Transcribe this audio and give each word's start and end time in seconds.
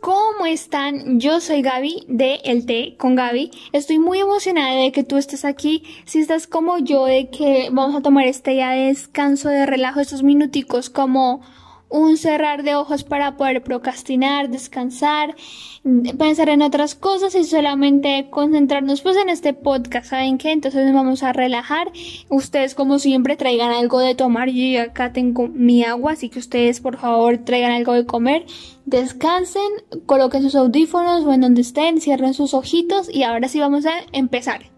¿cómo 0.00 0.46
están? 0.46 1.20
Yo 1.20 1.40
soy 1.40 1.60
Gaby 1.62 2.06
de 2.08 2.40
El 2.44 2.64
Té 2.64 2.96
con 2.96 3.14
Gaby. 3.14 3.50
Estoy 3.72 3.98
muy 3.98 4.18
emocionada 4.18 4.74
de 4.74 4.92
que 4.92 5.04
tú 5.04 5.16
estés 5.16 5.44
aquí. 5.44 5.82
Si 6.06 6.20
estás 6.20 6.46
como 6.46 6.78
yo, 6.78 7.04
de 7.04 7.28
que 7.28 7.68
vamos 7.70 7.94
a 7.94 8.00
tomar 8.00 8.26
este 8.26 8.52
día 8.52 8.70
de 8.70 8.86
descanso, 8.86 9.48
de 9.48 9.66
relajo, 9.66 10.00
estos 10.00 10.22
minuticos 10.22 10.88
como 10.88 11.42
un 11.88 12.16
cerrar 12.16 12.62
de 12.62 12.74
ojos 12.74 13.04
para 13.04 13.36
poder 13.36 13.62
procrastinar, 13.62 14.50
descansar, 14.50 15.34
pensar 16.18 16.48
en 16.48 16.62
otras 16.62 16.94
cosas 16.94 17.34
y 17.34 17.44
solamente 17.44 18.28
concentrarnos 18.30 19.00
pues 19.00 19.16
en 19.16 19.28
este 19.28 19.54
podcast, 19.54 20.10
¿saben 20.10 20.38
qué? 20.38 20.52
Entonces 20.52 20.84
nos 20.84 20.94
vamos 20.94 21.22
a 21.22 21.32
relajar. 21.32 21.90
Ustedes 22.28 22.74
como 22.74 22.98
siempre 22.98 23.36
traigan 23.36 23.70
algo 23.70 24.00
de 24.00 24.14
tomar, 24.14 24.50
yo 24.50 24.82
acá 24.82 25.12
tengo 25.12 25.48
mi 25.48 25.84
agua, 25.84 26.12
así 26.12 26.28
que 26.28 26.38
ustedes 26.38 26.80
por 26.80 26.98
favor 26.98 27.38
traigan 27.38 27.72
algo 27.72 27.94
de 27.94 28.06
comer, 28.06 28.44
descansen, 28.84 29.62
coloquen 30.06 30.42
sus 30.42 30.54
audífonos 30.54 31.24
o 31.24 31.32
en 31.32 31.40
donde 31.40 31.62
estén, 31.62 32.00
cierren 32.00 32.34
sus 32.34 32.54
ojitos 32.54 33.08
y 33.12 33.22
ahora 33.22 33.48
sí 33.48 33.60
vamos 33.60 33.86
a 33.86 33.92
empezar. 34.12 34.70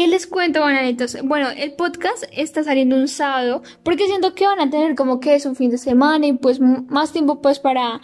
¿Qué 0.00 0.08
les 0.08 0.26
cuento, 0.26 0.60
bananitos? 0.60 1.18
Bueno, 1.24 1.50
el 1.50 1.74
podcast 1.74 2.24
está 2.32 2.64
saliendo 2.64 2.96
un 2.96 3.06
sábado 3.06 3.62
porque 3.82 4.06
siento 4.06 4.34
que 4.34 4.46
van 4.46 4.58
a 4.58 4.70
tener 4.70 4.94
como 4.94 5.20
que 5.20 5.34
es 5.34 5.44
un 5.44 5.56
fin 5.56 5.70
de 5.70 5.76
semana 5.76 6.26
y 6.26 6.32
pues 6.32 6.58
más 6.58 7.12
tiempo 7.12 7.42
pues 7.42 7.58
para 7.58 8.00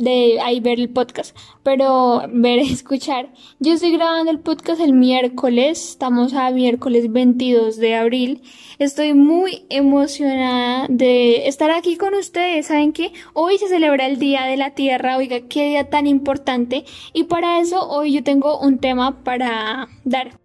de 0.00 0.40
ahí 0.40 0.58
ver 0.58 0.80
el 0.80 0.88
podcast, 0.88 1.36
pero 1.62 2.24
ver, 2.32 2.58
escuchar. 2.72 3.28
Yo 3.60 3.74
estoy 3.74 3.92
grabando 3.92 4.32
el 4.32 4.40
podcast 4.40 4.80
el 4.80 4.92
miércoles, 4.92 5.90
estamos 5.90 6.34
a 6.34 6.50
miércoles 6.50 7.12
22 7.12 7.76
de 7.76 7.94
abril. 7.94 8.42
Estoy 8.80 9.14
muy 9.14 9.66
emocionada 9.70 10.86
de 10.88 11.46
estar 11.46 11.70
aquí 11.70 11.96
con 11.96 12.12
ustedes. 12.14 12.66
¿Saben 12.66 12.92
qué? 12.92 13.12
Hoy 13.34 13.56
se 13.58 13.68
celebra 13.68 14.08
el 14.08 14.18
Día 14.18 14.46
de 14.46 14.56
la 14.56 14.74
Tierra, 14.74 15.16
oiga, 15.16 15.42
qué 15.42 15.68
día 15.68 15.90
tan 15.90 16.08
importante. 16.08 16.84
Y 17.12 17.24
para 17.24 17.60
eso 17.60 17.88
hoy 17.88 18.14
yo 18.14 18.24
tengo 18.24 18.58
un 18.58 18.80
tema 18.80 19.22
para 19.22 19.86
dar. 20.02 20.39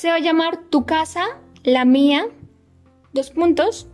Se 0.00 0.08
va 0.08 0.14
a 0.14 0.20
llamar 0.20 0.62
Tu 0.70 0.86
casa, 0.86 1.26
la 1.62 1.84
mía, 1.84 2.24
dos 3.12 3.28
puntos, 3.28 3.86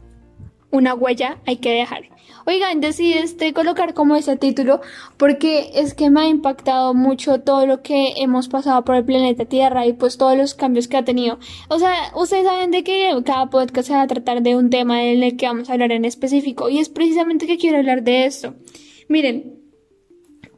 una 0.70 0.94
huella 0.94 1.38
hay 1.46 1.56
que 1.56 1.70
dejar. 1.70 2.02
Oigan, 2.46 2.80
decidí 2.80 3.14
este, 3.14 3.52
colocar 3.52 3.92
como 3.92 4.14
ese 4.14 4.36
título 4.36 4.80
porque 5.16 5.72
es 5.74 5.94
que 5.94 6.10
me 6.10 6.20
ha 6.20 6.28
impactado 6.28 6.94
mucho 6.94 7.40
todo 7.40 7.66
lo 7.66 7.82
que 7.82 8.12
hemos 8.18 8.46
pasado 8.46 8.84
por 8.84 8.94
el 8.94 9.04
planeta 9.04 9.46
Tierra 9.46 9.84
y 9.84 9.94
pues 9.94 10.16
todos 10.16 10.36
los 10.36 10.54
cambios 10.54 10.86
que 10.86 10.96
ha 10.96 11.04
tenido. 11.04 11.40
O 11.70 11.80
sea, 11.80 11.92
ustedes 12.14 12.46
saben 12.46 12.70
de 12.70 12.84
que 12.84 13.10
cada 13.24 13.50
podcast 13.50 13.88
se 13.88 13.94
va 13.94 14.02
a 14.02 14.06
tratar 14.06 14.42
de 14.42 14.54
un 14.54 14.70
tema 14.70 15.02
en 15.02 15.24
el 15.24 15.36
que 15.36 15.46
vamos 15.46 15.68
a 15.68 15.72
hablar 15.72 15.90
en 15.90 16.04
específico 16.04 16.68
y 16.68 16.78
es 16.78 16.88
precisamente 16.88 17.48
que 17.48 17.58
quiero 17.58 17.78
hablar 17.78 18.04
de 18.04 18.26
esto. 18.26 18.54
Miren, 19.08 19.58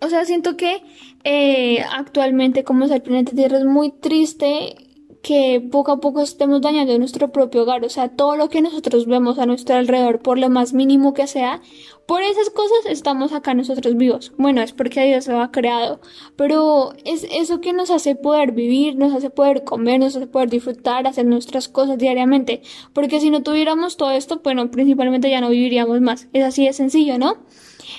o 0.03 0.11
sea, 0.11 0.27
siento 0.27 0.59
que 0.59 0.83
eh, 1.25 1.83
actualmente 1.91 2.65
como 2.65 2.85
es 2.85 2.91
el 2.91 3.01
planeta 3.01 3.33
Tierra 3.33 3.57
es 3.57 3.65
muy 3.65 3.93
triste 3.93 4.88
que 5.23 5.61
poco 5.73 5.93
a 5.93 6.01
poco 6.01 6.21
estemos 6.21 6.61
dañando 6.61 6.97
nuestro 6.99 7.33
propio 7.33 7.63
hogar, 7.63 7.85
o 7.85 7.89
sea, 7.89 8.09
todo 8.09 8.37
lo 8.37 8.49
que 8.49 8.63
nosotros 8.63 9.07
vemos 9.07 9.39
a 9.39 9.47
nuestro 9.47 9.77
alrededor, 9.77 10.21
por 10.21 10.39
lo 10.39 10.49
más 10.49 10.73
mínimo 10.73 11.13
que 11.13 11.27
sea, 11.27 11.61
por 12.07 12.23
esas 12.23 12.51
cosas 12.51 12.87
estamos 12.87 13.33
acá 13.33 13.53
nosotros 13.53 13.97
vivos. 13.97 14.33
Bueno, 14.39 14.63
es 14.63 14.73
porque 14.73 15.05
Dios 15.05 15.27
lo 15.27 15.41
ha 15.41 15.51
creado, 15.51 16.01
pero 16.37 16.93
es 17.05 17.27
eso 17.31 17.61
que 17.61 17.73
nos 17.73 17.91
hace 17.91 18.15
poder 18.15 18.53
vivir, 18.53 18.97
nos 18.97 19.13
hace 19.13 19.29
poder 19.29 19.65
comer, 19.65 20.01
nos 20.01 20.17
hace 20.17 20.27
poder 20.27 20.49
disfrutar, 20.49 21.07
hacer 21.07 21.27
nuestras 21.27 21.69
cosas 21.69 21.99
diariamente, 21.99 22.63
porque 22.93 23.21
si 23.21 23.31
no 23.31 23.43
tuviéramos 23.43 23.97
todo 23.97 24.13
esto, 24.13 24.41
bueno, 24.43 24.71
principalmente 24.71 25.31
ya 25.31 25.41
no 25.41 25.51
viviríamos 25.51 26.01
más. 26.01 26.28
Es 26.33 26.45
así 26.45 26.65
de 26.65 26.73
sencillo, 26.73 27.19
¿no? 27.19 27.37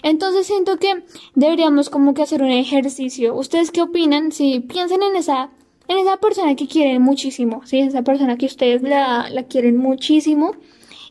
Entonces 0.03 0.47
siento 0.47 0.77
que 0.77 1.03
deberíamos 1.35 1.89
como 1.89 2.13
que 2.13 2.21
hacer 2.21 2.41
un 2.41 2.51
ejercicio. 2.51 3.35
¿Ustedes 3.35 3.71
qué 3.71 3.81
opinan? 3.81 4.31
Si 4.31 4.59
piensen 4.59 5.03
en 5.03 5.15
esa 5.15 5.51
en 5.89 5.97
esa 5.97 6.17
persona 6.17 6.55
que 6.55 6.67
quieren 6.67 7.01
muchísimo, 7.01 7.61
¿sí? 7.65 7.79
Esa 7.79 8.03
persona 8.03 8.37
que 8.37 8.45
ustedes 8.45 8.83
la, 8.83 9.29
la 9.29 9.43
quieren 9.43 9.75
muchísimo 9.75 10.51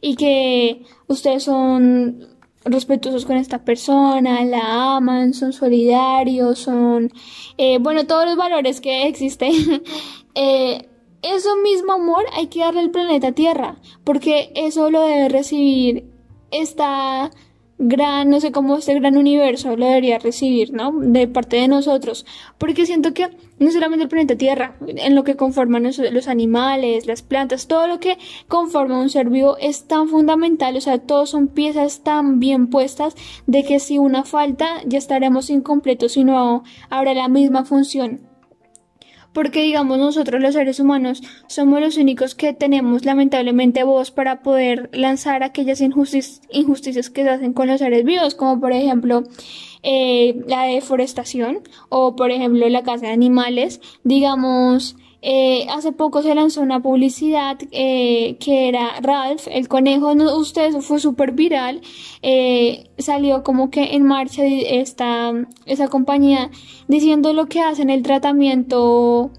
y 0.01 0.15
que 0.15 0.85
ustedes 1.09 1.43
son 1.43 2.27
respetuosos 2.65 3.27
con 3.27 3.37
esta 3.37 3.65
persona, 3.65 4.45
la 4.45 4.97
aman, 4.97 5.35
son 5.35 5.53
solidarios, 5.53 6.61
son, 6.61 7.11
eh, 7.57 7.79
bueno, 7.79 8.07
todos 8.07 8.27
los 8.27 8.37
valores 8.37 8.81
que 8.81 9.09
existen. 9.09 9.53
eh, 10.35 10.89
eso 11.23 11.57
mismo 11.57 11.95
amor 11.95 12.25
hay 12.35 12.47
que 12.47 12.61
darle 12.61 12.81
al 12.81 12.91
planeta 12.91 13.33
Tierra, 13.33 13.81
porque 14.05 14.53
eso 14.55 14.91
lo 14.91 15.03
debe 15.03 15.29
recibir 15.29 16.05
esta 16.53 17.33
gran, 17.79 18.29
no 18.29 18.41
sé 18.41 18.51
cómo 18.53 18.77
este 18.77 18.95
gran 18.95 19.17
universo 19.17 19.77
lo 19.77 19.87
debería 19.87 20.19
recibir, 20.19 20.73
¿no? 20.73 20.93
De 20.93 21.29
parte 21.29 21.57
de 21.57 21.69
nosotros. 21.69 22.27
Porque 22.59 22.87
siento 22.87 23.15
que 23.15 23.29
no 23.59 23.71
solamente 23.71 24.05
el 24.05 24.09
planeta 24.09 24.37
Tierra, 24.37 24.77
en 24.87 25.15
lo 25.15 25.25
que 25.25 25.37
conforman 25.37 25.85
los, 25.85 26.29
animales, 26.29 27.07
las 27.07 27.23
plantas, 27.23 27.69
todo 27.69 27.87
lo 27.87 28.01
que 28.01 28.19
conforma 28.49 28.99
un 28.99 29.11
ser 29.11 29.31
vivo 29.31 29.57
es 29.59 29.87
tan 29.87 30.09
fundamental, 30.09 30.77
o 30.77 30.81
sea, 30.81 30.99
todos 30.99 31.31
son 31.31 31.49
piezas 31.49 32.03
tan 32.03 32.41
bien 32.41 32.69
puestas 32.69 33.15
de 33.47 33.65
que 33.65 33.81
si 33.81 33.99
una 33.99 34.25
falta 34.25 34.83
ya 34.87 34.99
estaremos 34.99 35.51
incompletos 35.51 36.17
y 36.17 36.25
no 36.25 36.65
habrá 36.91 37.15
la 37.15 37.29
misma 37.29 37.65
función 37.65 38.21
porque 39.39 39.63
digamos 39.63 39.99
nosotros 39.99 40.43
los 40.43 40.55
seres 40.55 40.81
humanos 40.81 41.23
somos 41.47 41.81
los 41.81 41.97
únicos 41.97 42.35
que 42.35 42.53
tenemos 42.53 43.05
lamentablemente 43.05 43.85
voz 43.85 44.11
para 44.11 44.43
poder 44.43 44.91
lanzar 44.93 45.45
aquellas 45.45 45.81
injusticias 45.81 47.09
que 47.09 47.23
se 47.23 47.31
hacen 47.31 47.53
con 47.53 47.69
los 47.69 47.79
seres 47.79 48.05
vivos, 48.05 48.35
como 48.35 48.59
por 48.61 48.73
ejemplo 48.73 49.23
eh, 49.85 50.43
la 50.49 50.65
deforestación 50.65 51.61
o 51.89 52.17
por 52.17 52.33
ejemplo 52.33 52.69
la 52.69 52.83
caza 52.83 53.07
de 53.07 53.13
animales, 53.13 53.81
digamos 54.03 54.97
eh, 55.21 55.67
hace 55.71 55.93
poco 55.93 56.23
se 56.23 56.35
lanzó 56.35 56.61
una 56.61 56.81
publicidad 56.81 57.59
eh, 57.73 58.37
que 58.39 58.69
era 58.69 59.01
Ralph, 59.01 59.49
el 59.51 59.67
conejo, 59.69 60.15
no, 60.15 60.37
usted 60.37 60.73
fue 60.81 61.01
súper 61.01 61.33
viral, 61.33 61.81
eh, 62.23 62.91
salió 62.99 63.43
como 63.43 63.71
que 63.71 63.97
en 63.97 64.05
marcha 64.05 64.45
esta, 64.45 65.33
esa 65.67 65.89
compañía 65.89 66.51
diciendo 66.87 67.33
lo 67.33 67.47
que 67.47 67.61
hacen 67.61 67.91
el 67.91 68.03
tratamiento 68.03 69.33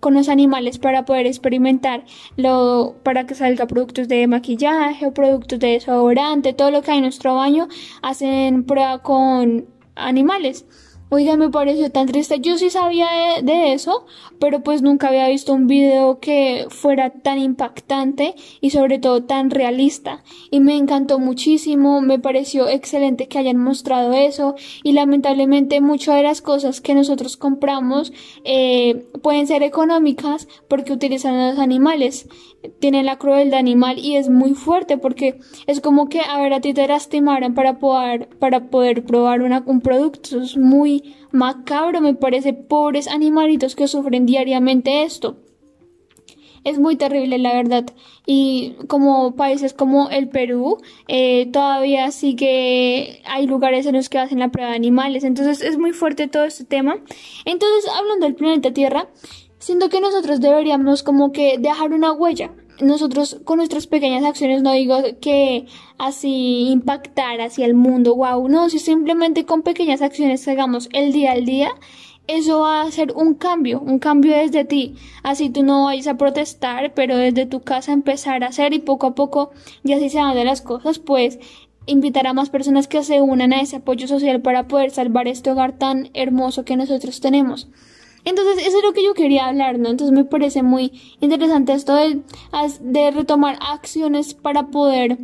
con 0.00 0.14
los 0.14 0.28
animales 0.28 0.78
para 0.78 1.04
poder 1.04 1.26
experimentar 1.26 2.04
lo, 2.36 2.96
para 3.04 3.24
que 3.24 3.34
salga 3.34 3.66
productos 3.66 4.08
de 4.08 4.26
maquillaje 4.26 5.06
o 5.06 5.14
productos 5.14 5.60
de 5.60 5.68
desodorante, 5.68 6.52
todo 6.52 6.70
lo 6.72 6.82
que 6.82 6.90
hay 6.90 6.98
en 6.98 7.04
nuestro 7.04 7.36
baño, 7.36 7.68
hacen 8.02 8.64
prueba 8.64 8.98
con 9.02 9.66
animales. 9.94 10.66
Oiga, 11.14 11.36
me 11.36 11.50
pareció 11.50 11.90
tan 11.90 12.06
triste. 12.06 12.40
Yo 12.40 12.56
sí 12.56 12.70
sabía 12.70 13.06
de, 13.42 13.74
eso, 13.74 14.06
pero 14.38 14.62
pues 14.62 14.80
nunca 14.80 15.08
había 15.08 15.28
visto 15.28 15.52
un 15.52 15.66
video 15.66 16.20
que 16.20 16.64
fuera 16.70 17.10
tan 17.10 17.38
impactante 17.38 18.34
y 18.62 18.70
sobre 18.70 18.98
todo 18.98 19.22
tan 19.22 19.50
realista. 19.50 20.24
Y 20.50 20.60
me 20.60 20.74
encantó 20.74 21.18
muchísimo, 21.18 22.00
me 22.00 22.18
pareció 22.18 22.66
excelente 22.66 23.28
que 23.28 23.38
hayan 23.38 23.58
mostrado 23.58 24.14
eso 24.14 24.54
y 24.82 24.92
lamentablemente 24.92 25.82
muchas 25.82 26.16
de 26.16 26.22
las 26.22 26.40
cosas 26.40 26.80
que 26.80 26.94
nosotros 26.94 27.36
compramos 27.36 28.10
eh, 28.44 29.04
pueden 29.20 29.46
ser 29.46 29.62
económicas 29.62 30.48
porque 30.66 30.94
utilizan 30.94 31.34
a 31.34 31.50
los 31.50 31.58
animales 31.58 32.26
tiene 32.78 33.02
la 33.02 33.18
crueldad 33.18 33.58
animal 33.58 33.98
y 33.98 34.16
es 34.16 34.28
muy 34.28 34.54
fuerte 34.54 34.96
porque 34.98 35.40
es 35.66 35.80
como 35.80 36.08
que 36.08 36.20
a 36.20 36.40
ver 36.40 36.52
a 36.52 36.60
ti 36.60 36.74
te 36.74 36.86
lastimaran 36.86 37.54
para 37.54 37.78
poder 37.78 38.28
para 38.38 38.70
poder 38.70 39.04
probar 39.04 39.42
un 39.42 39.80
producto 39.80 40.40
es 40.40 40.56
muy 40.56 41.01
macabro 41.32 42.00
me 42.00 42.14
parece 42.14 42.52
pobres 42.52 43.08
animalitos 43.08 43.74
que 43.74 43.88
sufren 43.88 44.26
diariamente 44.26 45.02
esto. 45.02 45.38
Es 46.64 46.78
muy 46.78 46.94
terrible 46.94 47.38
la 47.38 47.54
verdad. 47.54 47.86
Y 48.24 48.76
como 48.86 49.34
países 49.34 49.74
como 49.74 50.10
el 50.10 50.28
Perú 50.28 50.78
eh, 51.08 51.46
todavía 51.52 52.10
sí 52.12 52.36
que 52.36 53.20
hay 53.24 53.46
lugares 53.46 53.86
en 53.86 53.96
los 53.96 54.08
que 54.08 54.18
hacen 54.18 54.38
la 54.38 54.50
prueba 54.50 54.70
de 54.70 54.76
animales. 54.76 55.24
Entonces 55.24 55.60
es 55.62 55.76
muy 55.76 55.92
fuerte 55.92 56.28
todo 56.28 56.44
este 56.44 56.64
tema. 56.64 56.98
Entonces 57.44 57.90
hablando 57.92 58.26
del 58.26 58.36
planeta 58.36 58.72
Tierra 58.72 59.08
Siento 59.62 59.88
que 59.90 60.00
nosotros 60.00 60.40
deberíamos 60.40 61.04
como 61.04 61.30
que 61.30 61.56
dejar 61.56 61.92
una 61.92 62.10
huella. 62.10 62.50
Nosotros 62.80 63.40
con 63.44 63.58
nuestras 63.58 63.86
pequeñas 63.86 64.24
acciones 64.24 64.62
no 64.62 64.72
digo 64.72 64.96
que 65.20 65.66
así 65.98 66.68
impactar 66.70 67.40
hacia 67.40 67.66
el 67.66 67.74
mundo, 67.74 68.16
wow, 68.16 68.48
no, 68.48 68.68
si 68.70 68.78
simplemente 68.78 69.44
con 69.44 69.62
pequeñas 69.62 70.02
acciones 70.02 70.48
hagamos 70.48 70.88
el 70.92 71.12
día 71.12 71.32
al 71.32 71.44
día, 71.44 71.70
eso 72.28 72.60
va 72.60 72.82
a 72.82 72.90
ser 72.90 73.12
un 73.14 73.34
cambio, 73.34 73.80
un 73.80 73.98
cambio 73.98 74.36
desde 74.36 74.64
ti. 74.64 74.94
Así 75.22 75.50
tú 75.50 75.62
no 75.62 75.84
vayas 75.84 76.06
a 76.06 76.16
protestar, 76.16 76.94
pero 76.94 77.16
desde 77.16 77.46
tu 77.46 77.60
casa 77.60 77.92
empezar 77.92 78.44
a 78.44 78.48
hacer 78.48 78.72
y 78.72 78.78
poco 78.78 79.08
a 79.08 79.14
poco, 79.14 79.50
ya 79.82 79.96
así 79.96 80.08
se 80.08 80.18
van 80.18 80.34
de 80.34 80.44
las 80.44 80.62
cosas, 80.62 80.98
pues 80.98 81.38
invitar 81.86 82.26
a 82.26 82.32
más 82.32 82.48
personas 82.48 82.86
que 82.86 83.02
se 83.02 83.20
unan 83.20 83.52
a 83.52 83.60
ese 83.60 83.76
apoyo 83.76 84.06
social 84.06 84.40
para 84.40 84.68
poder 84.68 84.92
salvar 84.92 85.26
este 85.26 85.50
hogar 85.50 85.78
tan 85.78 86.10
hermoso 86.14 86.64
que 86.64 86.76
nosotros 86.76 87.20
tenemos. 87.20 87.68
Entonces, 88.24 88.66
eso 88.66 88.78
es 88.78 88.84
lo 88.84 88.92
que 88.92 89.04
yo 89.04 89.14
quería 89.14 89.46
hablar, 89.46 89.78
¿no? 89.78 89.90
Entonces 89.90 90.16
me 90.16 90.24
parece 90.24 90.62
muy 90.62 90.92
interesante 91.20 91.72
esto 91.72 91.94
de, 91.94 92.22
de 92.80 93.10
retomar 93.10 93.58
acciones 93.60 94.34
para 94.34 94.68
poder 94.68 95.18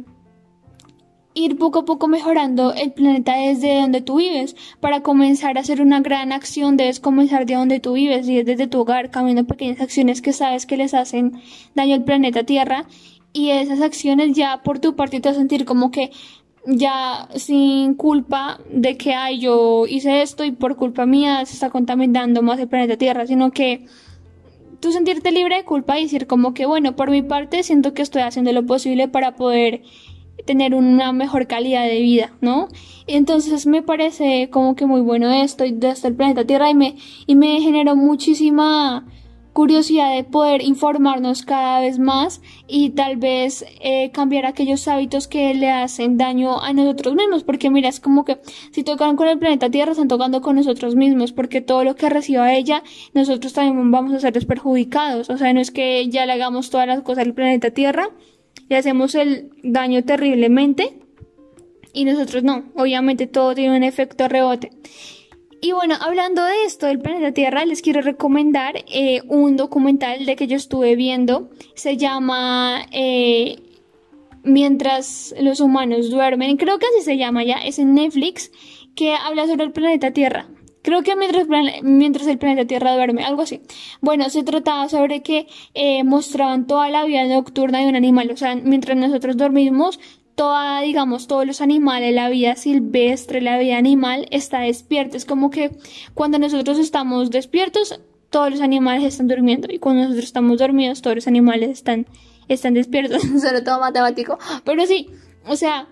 ir 1.34 1.56
poco 1.56 1.80
a 1.80 1.84
poco 1.84 2.08
mejorando 2.08 2.72
el 2.74 2.92
planeta 2.92 3.36
desde 3.36 3.80
donde 3.80 4.00
tú 4.00 4.16
vives. 4.16 4.56
Para 4.80 5.02
comenzar 5.02 5.56
a 5.56 5.60
hacer 5.60 5.80
una 5.80 6.00
gran 6.00 6.32
acción 6.32 6.76
debes 6.76 7.00
comenzar 7.00 7.46
de 7.46 7.54
donde 7.54 7.80
tú 7.80 7.92
vives 7.92 8.28
y 8.28 8.42
desde 8.42 8.66
tu 8.66 8.80
hogar, 8.80 9.10
cambiando 9.10 9.46
pequeñas 9.46 9.80
acciones 9.80 10.20
que 10.20 10.32
sabes 10.32 10.66
que 10.66 10.76
les 10.76 10.94
hacen 10.94 11.40
daño 11.74 11.94
al 11.94 12.04
planeta 12.04 12.42
Tierra 12.42 12.86
y 13.32 13.50
esas 13.50 13.80
acciones 13.80 14.36
ya 14.36 14.62
por 14.62 14.80
tu 14.80 14.96
parte 14.96 15.20
te 15.20 15.28
vas 15.28 15.36
a 15.36 15.40
sentir 15.40 15.64
como 15.64 15.90
que 15.90 16.10
ya 16.70 17.29
sin 17.35 17.94
culpa 17.94 18.61
de 18.70 18.99
que 18.99 19.15
ay 19.15 19.41
yo 19.41 19.87
hice 19.87 20.20
esto 20.20 20.44
y 20.44 20.53
por 20.53 20.76
culpa 20.76 21.06
mía 21.06 21.44
se 21.47 21.55
está 21.55 21.70
contaminando 21.70 22.43
más 22.43 22.59
el 22.61 22.69
planeta 22.69 22.99
Tierra, 22.99 23.26
sino 23.26 23.50
que 23.53 23.87
tú 24.81 24.93
sentirte 24.93 25.32
libre 25.32 25.56
de 25.56 25.65
culpa 25.65 25.99
y 25.99 26.03
decir 26.03 26.26
como 26.26 26.53
que 26.53 26.67
bueno, 26.67 26.94
por 26.94 27.11
mi 27.11 27.23
parte 27.23 27.62
siento 27.62 27.94
que 27.94 28.03
estoy 28.03 28.23
haciendo 28.23 28.53
lo 28.53 28.67
posible 28.67 29.09
para 29.09 29.35
poder 29.35 29.82
tener 30.44 30.75
una 30.75 31.12
mejor 31.12 31.47
calidad 31.47 31.85
de 31.85 32.00
vida, 32.00 32.32
¿no? 32.41 32.69
Entonces 33.06 33.67
me 33.67 33.82
parece 33.82 34.50
como 34.50 34.76
que 34.76 34.87
muy 34.87 35.00
bueno 35.00 35.31
esto 35.32 35.65
y 35.65 35.73
desde 35.73 36.09
el 36.09 36.15
planeta 36.15 36.44
Tierra 36.44 36.70
y 36.70 36.75
me, 36.75 36.97
y 37.26 37.35
me 37.35 37.61
generó 37.61 37.97
muchísima 37.97 39.06
curiosidad 39.58 40.14
de 40.14 40.22
poder 40.22 40.62
informarnos 40.62 41.43
cada 41.43 41.81
vez 41.81 41.99
más 41.99 42.40
y 42.69 42.90
tal 42.90 43.16
vez 43.16 43.64
eh, 43.81 44.12
cambiar 44.12 44.46
aquellos 44.46 44.87
hábitos 44.87 45.26
que 45.26 45.52
le 45.52 45.69
hacen 45.69 46.16
daño 46.16 46.62
a 46.62 46.72
nosotros 46.72 47.16
mismos, 47.16 47.43
porque 47.43 47.69
mira, 47.69 47.88
es 47.88 47.99
como 47.99 48.25
que 48.25 48.38
si 48.70 48.84
tocan 48.84 49.16
con 49.16 49.26
el 49.26 49.37
planeta 49.37 49.69
Tierra, 49.69 49.90
están 49.90 50.06
tocando 50.06 50.43
con 50.43 50.55
nosotros 50.55 50.94
mismos, 50.94 51.32
porque 51.32 51.60
todo 51.60 51.82
lo 51.82 51.96
que 51.96 52.08
reciba 52.08 52.55
ella, 52.55 52.84
nosotros 53.14 53.52
también 53.52 53.90
vamos 53.90 54.12
a 54.12 54.20
ser 54.20 54.32
desperjudicados, 54.32 55.28
o 55.28 55.37
sea, 55.37 55.52
no 55.52 55.58
es 55.58 55.72
que 55.72 56.08
ya 56.08 56.25
le 56.25 56.34
hagamos 56.34 56.70
todas 56.70 56.87
las 56.87 57.02
cosas 57.02 57.26
al 57.26 57.34
planeta 57.34 57.72
Tierra, 57.72 58.10
le 58.69 58.76
hacemos 58.76 59.16
el 59.16 59.50
daño 59.64 60.05
terriblemente 60.05 61.00
y 61.93 62.05
nosotros 62.05 62.44
no, 62.44 62.62
obviamente 62.76 63.26
todo 63.26 63.56
tiene 63.56 63.76
un 63.76 63.82
efecto 63.82 64.28
rebote. 64.28 64.70
Y 65.60 65.72
bueno, 65.72 65.96
hablando 66.00 66.44
de 66.44 66.64
esto 66.64 66.87
del 66.87 67.00
planeta 67.00 67.32
Tierra, 67.32 67.64
les 67.64 67.82
quiero 67.82 68.00
recomendar 68.00 68.76
eh, 68.87 69.22
un 69.26 69.56
documental 69.56 70.25
de 70.25 70.37
que 70.37 70.46
yo 70.46 70.56
estuve 70.56 70.94
viendo. 70.94 71.50
Se 71.75 71.96
llama 71.96 72.87
eh, 72.93 73.56
Mientras 74.44 75.34
los 75.40 75.60
humanos 75.60 76.10
duermen. 76.10 76.56
Creo 76.56 76.78
que 76.78 76.87
así 76.87 77.05
se 77.05 77.16
llama 77.16 77.44
ya. 77.44 77.56
Es 77.56 77.78
en 77.78 77.94
Netflix 77.94 78.52
que 78.94 79.14
habla 79.14 79.46
sobre 79.46 79.64
el 79.64 79.72
planeta 79.72 80.12
Tierra. 80.12 80.49
Creo 80.82 81.02
que 81.02 81.16
mientras, 81.16 81.46
mientras 81.82 82.26
el 82.28 82.38
planeta 82.38 82.66
Tierra 82.66 82.94
duerme, 82.94 83.25
algo 83.25 83.43
así. 83.43 83.60
Bueno, 84.00 84.31
se 84.31 84.44
trataba 84.44 84.88
sobre 84.88 85.22
que 85.22 85.49
eh, 85.75 86.05
mostraban 86.05 86.66
toda 86.66 86.88
la 86.88 87.05
vida 87.05 87.26
nocturna 87.26 87.81
de 87.81 87.88
un 87.88 87.96
animal. 87.96 88.31
O 88.31 88.37
sea, 88.37 88.55
mientras 88.55 88.96
nosotros 88.96 89.37
dormimos, 89.37 89.99
toda, 90.38 90.81
digamos, 90.82 91.26
todos 91.26 91.44
los 91.44 91.61
animales, 91.61 92.14
la 92.14 92.29
vida 92.29 92.55
silvestre, 92.55 93.43
la 93.43 93.58
vida 93.58 93.76
animal 93.76 94.29
está 94.31 94.61
despierta. 94.61 95.17
Es 95.17 95.25
como 95.25 95.50
que 95.50 95.73
cuando 96.14 96.38
nosotros 96.38 96.79
estamos 96.79 97.31
despiertos, 97.31 98.00
todos 98.31 98.49
los 98.49 98.61
animales 98.61 99.02
están 99.02 99.26
durmiendo. 99.26 99.67
Y 99.69 99.81
cuando 99.81 100.02
nosotros 100.02 100.26
estamos 100.26 100.58
dormidos, 100.58 101.02
todos 101.02 101.17
los 101.17 101.26
animales 101.26 101.70
están, 101.70 102.06
están 102.46 102.75
despiertos. 102.75 103.20
Sobre 103.43 103.62
todo 103.62 103.81
matemático. 103.81 104.38
Pero 104.62 104.87
sí, 104.87 105.11
o 105.44 105.56
sea, 105.56 105.88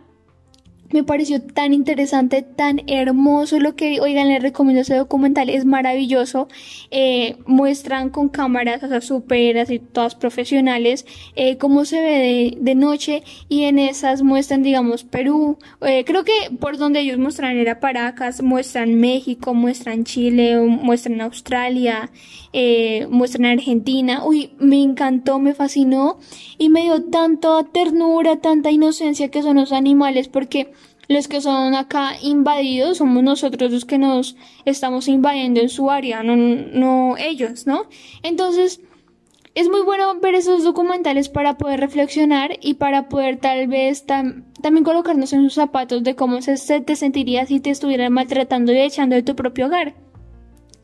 me 0.92 1.04
pareció 1.04 1.42
tan 1.42 1.72
interesante, 1.72 2.42
tan 2.42 2.82
hermoso 2.86 3.58
lo 3.58 3.76
que, 3.76 4.00
oigan, 4.00 4.28
les 4.28 4.42
recomiendo 4.42 4.82
ese 4.82 4.94
documental, 4.94 5.50
es 5.50 5.64
maravilloso. 5.64 6.48
Eh, 6.90 7.36
muestran 7.46 8.10
con 8.10 8.28
cámaras, 8.28 8.82
o 8.82 8.88
sea, 8.88 9.00
súper 9.00 9.58
así, 9.58 9.78
todas 9.78 10.14
profesionales, 10.14 11.06
eh, 11.34 11.56
cómo 11.58 11.84
se 11.84 12.00
ve 12.00 12.56
de, 12.60 12.74
noche 12.76 13.22
y 13.48 13.64
en 13.64 13.78
esas 13.78 14.22
muestran, 14.22 14.62
digamos, 14.62 15.04
Perú. 15.04 15.58
Eh, 15.80 16.04
creo 16.04 16.24
que 16.24 16.32
por 16.60 16.76
donde 16.76 17.00
ellos 17.00 17.18
muestran 17.18 17.56
era 17.56 17.80
Paracas, 17.80 18.42
muestran 18.42 18.94
México, 18.96 19.54
muestran 19.54 20.04
Chile, 20.04 20.60
muestran 20.60 21.20
Australia, 21.20 22.10
eh, 22.58 23.06
muestran 23.10 23.44
Argentina. 23.44 24.24
Uy, 24.24 24.52
me 24.58 24.82
encantó, 24.82 25.38
me 25.38 25.52
fascinó 25.52 26.18
y 26.56 26.70
me 26.70 26.84
dio 26.84 27.04
tanta 27.04 27.64
ternura, 27.64 28.36
tanta 28.36 28.70
inocencia 28.70 29.30
que 29.30 29.42
son 29.42 29.56
los 29.56 29.72
animales 29.72 30.28
porque 30.28 30.72
los 31.06 31.28
que 31.28 31.42
son 31.42 31.74
acá 31.74 32.12
invadidos 32.22 32.96
somos 32.96 33.22
nosotros 33.22 33.70
los 33.70 33.84
que 33.84 33.98
nos 33.98 34.36
estamos 34.64 35.06
invadiendo 35.06 35.60
en 35.60 35.68
su 35.68 35.90
área, 35.90 36.22
no, 36.22 36.34
no 36.34 37.16
ellos, 37.18 37.66
¿no? 37.66 37.82
Entonces, 38.22 38.80
es 39.54 39.68
muy 39.68 39.82
bueno 39.82 40.18
ver 40.20 40.34
esos 40.34 40.64
documentales 40.64 41.28
para 41.28 41.58
poder 41.58 41.80
reflexionar 41.80 42.52
y 42.62 42.74
para 42.74 43.10
poder 43.10 43.36
tal 43.36 43.68
vez 43.68 44.06
también 44.06 44.82
colocarnos 44.82 45.34
en 45.34 45.42
sus 45.42 45.54
zapatos 45.54 46.02
de 46.04 46.16
cómo 46.16 46.40
se, 46.40 46.80
te 46.80 46.96
sentiría 46.96 47.44
si 47.44 47.60
te 47.60 47.68
estuvieran 47.68 48.14
maltratando 48.14 48.72
y 48.72 48.78
echando 48.78 49.14
de 49.14 49.22
tu 49.22 49.36
propio 49.36 49.66
hogar. 49.66 50.05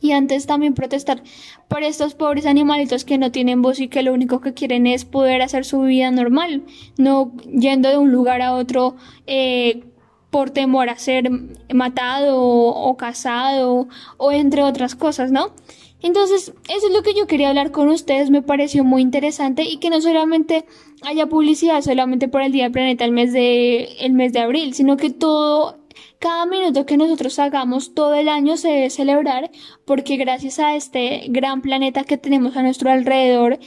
Y 0.03 0.13
antes 0.13 0.47
también 0.47 0.75
protestar 0.75 1.23
por 1.69 1.83
estos 1.85 2.15
pobres 2.15 2.45
animalitos 2.45 3.05
que 3.05 3.17
no 3.17 3.31
tienen 3.31 3.63
voz 3.63 3.81
y 3.81 3.89
que 3.89 4.03
lo 4.03 4.13
único 4.13 4.41
que 4.41 4.53
quieren 4.53 4.87
es 4.87 5.05
poder 5.07 5.41
hacer 5.41 5.65
su 5.65 5.81
vida 5.83 6.11
normal, 6.11 6.65
no 6.99 7.33
yendo 7.47 7.89
de 7.89 7.97
un 7.97 8.13
lugar 8.13 8.43
a 8.43 8.53
otro 8.53 8.97
eh, 9.27 9.85
por 10.33 10.51
temor 10.51 10.89
a 10.89 10.99
ser 10.99 11.31
matado 11.73 12.41
o, 12.41 12.97
casado 12.97 13.87
o 14.17 14.33
entre 14.33 14.63
otras 14.63 14.97
cosas, 14.97 15.31
¿no? 15.31 15.53
Entonces, 16.01 16.53
eso 16.69 16.87
es 16.89 16.93
lo 16.93 17.03
que 17.03 17.15
yo 17.15 17.27
quería 17.29 17.51
hablar 17.51 17.71
con 17.71 17.89
ustedes, 17.89 18.31
me 18.31 18.43
pareció 18.43 18.83
muy 18.83 19.03
interesante 19.03 19.63
y 19.63 19.77
que 19.77 19.89
no 19.89 20.01
solamente 20.01 20.65
haya 21.03 21.29
publicidad 21.29 21.81
solamente 21.83 22.29
por 22.29 22.43
el 22.43 22.51
Día 22.51 22.65
del 22.65 22.73
Planeta 22.73 23.05
el 23.05 23.13
mes 23.13 23.33
de, 23.33 23.85
el 24.01 24.15
mes 24.15 24.33
de 24.33 24.41
abril, 24.41 24.75
sino 24.75 24.97
que 24.97 25.11
todo, 25.11 25.79
cada 26.19 26.47
minuto 26.47 26.87
que 26.87 26.97
nosotros 26.97 27.39
hagamos 27.39 27.95
todo 27.95 28.15
el 28.15 28.29
año 28.29 28.57
se 28.57 28.69
debe 28.69 28.91
celebrar 28.91 29.51
porque 29.85 30.17
gracias 30.17 30.59
a 30.59 30.75
este 30.77 31.27
gran 31.29 31.63
planeta 31.63 32.05
que 32.05 32.19
tenemos 32.19 32.57
a 32.57 32.63
nuestro 32.63 32.91
alrededor, 32.91 33.59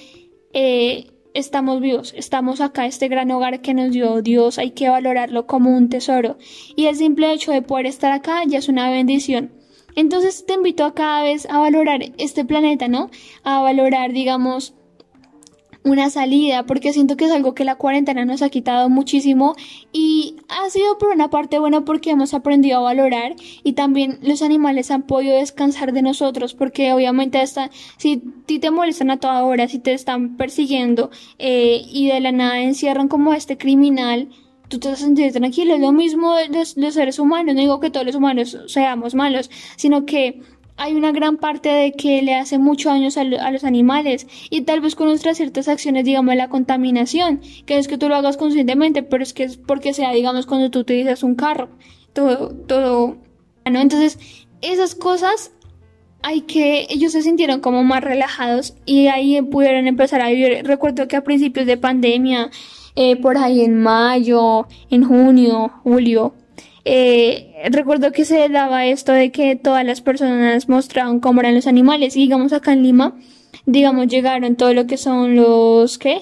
eh, 0.54 1.12
estamos 1.34 1.82
vivos, 1.82 2.14
estamos 2.16 2.62
acá, 2.62 2.86
este 2.86 3.08
gran 3.10 3.30
hogar 3.30 3.62
que 3.62 3.74
nos 3.74 3.92
dio 3.92 4.22
Dios, 4.22 4.58
hay 4.58 4.72
que 4.72 4.90
valorarlo 4.90 5.46
como 5.46 5.76
un 5.76 5.90
tesoro. 5.90 6.38
Y 6.76 6.86
el 6.86 6.96
simple 6.96 7.32
hecho 7.34 7.52
de 7.52 7.62
poder 7.62 7.86
estar 7.86 8.12
acá 8.12 8.42
ya 8.48 8.58
es 8.58 8.70
una 8.70 8.90
bendición. 8.90 9.52
Entonces 9.96 10.46
te 10.46 10.54
invito 10.54 10.86
a 10.86 10.94
cada 10.94 11.24
vez 11.24 11.48
a 11.50 11.60
valorar 11.60 12.02
este 12.18 12.46
planeta, 12.46 12.88
¿no? 12.88 13.10
A 13.44 13.62
valorar, 13.62 14.12
digamos, 14.12 14.74
una 15.86 16.10
salida, 16.10 16.66
porque 16.66 16.92
siento 16.92 17.16
que 17.16 17.26
es 17.26 17.32
algo 17.32 17.54
que 17.54 17.64
la 17.64 17.76
cuarentena 17.76 18.26
nos 18.26 18.42
ha 18.42 18.50
quitado 18.50 18.90
muchísimo 18.90 19.56
y 19.94 20.36
ha 20.50 20.70
sido 20.70 20.98
por 20.98 21.10
una 21.10 21.30
parte 21.30 21.60
buena 21.60 21.86
porque 21.86 22.10
hemos 22.10 22.34
aprendido 22.34 22.80
a 22.80 22.82
valorar 22.82 23.36
y 23.64 23.74
también 23.74 24.18
los 24.24 24.42
animales 24.42 24.90
han 24.90 25.04
podido 25.04 25.38
descansar 25.38 25.94
de 25.94 26.02
nosotros 26.02 26.56
porque 26.56 26.92
obviamente 26.92 27.42
está, 27.42 27.70
si 27.98 28.18
ti 28.48 28.58
te 28.58 28.72
molestan 28.72 29.12
a 29.12 29.18
toda 29.18 29.44
hora, 29.44 29.68
si 29.68 29.78
te 29.78 29.94
están 29.94 30.38
persiguiendo 30.38 31.12
eh, 31.38 31.84
y 31.88 32.08
de 32.08 32.20
la 32.20 32.32
nada 32.32 32.60
encierran 32.62 33.08
como 33.08 33.34
este 33.34 33.58
criminal, 33.58 34.30
tú 34.68 34.80
te 34.80 34.88
vas 34.88 35.02
a 35.02 35.06
sentir 35.06 35.32
tranquilo. 35.32 35.76
Es 35.76 35.82
lo 35.82 35.92
mismo 35.92 36.36
de 36.36 36.50
los, 36.50 36.78
los 36.78 36.94
seres 36.96 37.20
humanos, 37.20 37.54
no 37.54 37.62
digo 37.62 37.80
que 37.80 37.92
todos 37.92 38.06
los 38.06 38.16
humanos 38.16 38.58
seamos 38.68 39.14
malos, 39.16 39.50
sino 39.76 40.06
que 40.06 40.42
hay 40.78 40.94
una 40.94 41.12
gran 41.12 41.38
parte 41.38 41.70
de 41.70 41.92
que 41.94 42.22
le 42.22 42.36
hace 42.36 42.58
mucho 42.58 42.90
daño 42.90 43.10
a, 43.16 43.52
los 43.52 43.64
animales 43.64 44.28
y 44.50 44.62
tal 44.62 44.82
vez 44.82 44.96
con 44.96 45.08
nuestras 45.08 45.38
ciertas 45.38 45.68
acciones, 45.68 46.04
digamos, 46.04 46.36
la 46.36 46.50
contaminación, 46.50 47.42
que 47.66 47.78
es 47.78 47.88
que 47.88 47.98
tú 47.98 48.10
lo 48.10 48.16
hagas 48.16 48.38
conscientemente, 48.38 49.04
pero 49.04 49.24
es 49.24 49.34
que 49.34 49.44
es 49.44 49.58
porque 49.58 49.94
sea, 49.94 50.12
digamos, 50.12 50.46
cuando 50.46 50.70
tú 50.72 50.80
utilizas 50.80 51.24
un 51.24 51.36
carro, 51.36 51.70
todo, 52.14 52.50
todo, 52.50 53.18
¿no? 53.70 53.80
Entonces, 53.80 54.20
esas 54.62 54.96
cosas 54.96 55.52
hay 56.22 56.42
que, 56.42 56.88
ellos 56.90 57.12
se 57.12 57.22
sintieron 57.22 57.62
como 57.62 57.84
más 57.84 58.04
relajados 58.04 58.76
y 58.86 59.08
ahí 59.08 59.42
pudieron 59.44 59.88
empezar 59.88 60.22
a 60.22 60.30
vivir. 60.30 60.66
Recuerdo 60.66 61.08
que 61.08 61.16
a 61.16 61.24
principios 61.24 61.68
de 61.68 61.78
pandemia, 61.78 62.50
eh, 62.96 63.16
por 63.16 63.38
ahí 63.38 63.62
en 63.62 63.80
mayo, 63.80 64.68
en 64.90 65.04
junio, 65.04 65.72
julio, 65.84 66.34
eh, 66.86 67.68
recuerdo 67.72 68.12
que 68.12 68.26
se 68.26 68.48
daba 68.48 68.86
esto 68.86 69.12
de 69.12 69.32
que 69.32 69.56
todas 69.56 69.84
las 69.84 70.02
personas 70.02 70.70
mostraban 70.70 71.20
cómo 71.20 71.42
eran 71.42 71.56
los 71.56 71.66
animales 71.68 72.16
y 72.16 72.22
digamos 72.22 72.54
acá 72.54 72.74
en 72.74 72.84
Lima, 72.84 73.16
digamos 73.66 74.08
llegaron 74.08 74.56
todo 74.56 74.74
lo 74.74 74.86
que 74.86 74.98
son 74.98 75.36
los, 75.36 75.98
¿qué? 75.98 76.22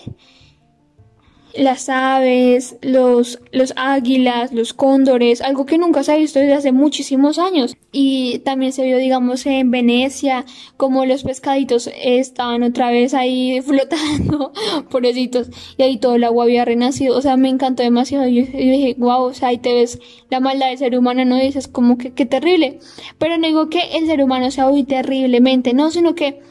Las 1.56 1.88
aves, 1.90 2.78
los, 2.82 3.40
los 3.52 3.74
águilas, 3.76 4.52
los 4.52 4.74
cóndores, 4.74 5.42
algo 5.42 5.66
que 5.66 5.78
nunca 5.78 6.04
se 6.04 6.12
ha 6.12 6.18
visto 6.18 6.40
desde 6.40 6.54
hace 6.54 6.72
muchísimos 6.72 7.38
años. 7.38 7.78
Y 7.92 8.40
también 8.40 8.74
se 8.74 8.84
vio, 8.84 8.98
digamos, 8.98 9.46
en 9.46 9.70
Venecia, 9.70 10.46
como 10.78 11.06
los 11.06 11.24
pescaditos 11.24 11.90
estaban 11.96 12.64
otra 12.64 12.90
vez 12.90 13.14
ahí 13.14 13.62
flotando, 13.66 14.52
pobrecitos, 14.90 15.50
y 15.78 15.84
ahí 15.84 15.98
todo 15.98 16.16
el 16.16 16.24
agua 16.24 16.46
había 16.46 16.66
renacido. 16.66 17.16
O 17.16 17.22
sea, 17.22 17.38
me 17.38 17.50
encantó 17.50 17.84
demasiado. 17.84 18.28
Yo, 18.28 18.46
dije, 18.46 18.96
wow, 18.98 19.24
o 19.24 19.34
sea, 19.34 19.50
ahí 19.50 19.58
te 19.60 19.74
ves 19.74 20.00
la 20.30 20.40
maldad 20.40 20.70
del 20.70 20.78
ser 20.80 20.98
humano, 20.98 21.24
no 21.26 21.38
dices 21.38 21.68
como 21.68 21.98
que 21.98 22.14
qué 22.14 22.26
terrible. 22.26 22.80
Pero 23.20 23.38
no 23.38 23.48
digo 23.48 23.70
que 23.70 23.98
el 23.98 24.08
ser 24.08 24.24
humano 24.24 24.50
sea 24.50 24.68
hoy 24.68 24.84
terriblemente, 24.84 25.74
no, 25.74 25.92
sino 25.92 26.16
que 26.16 26.42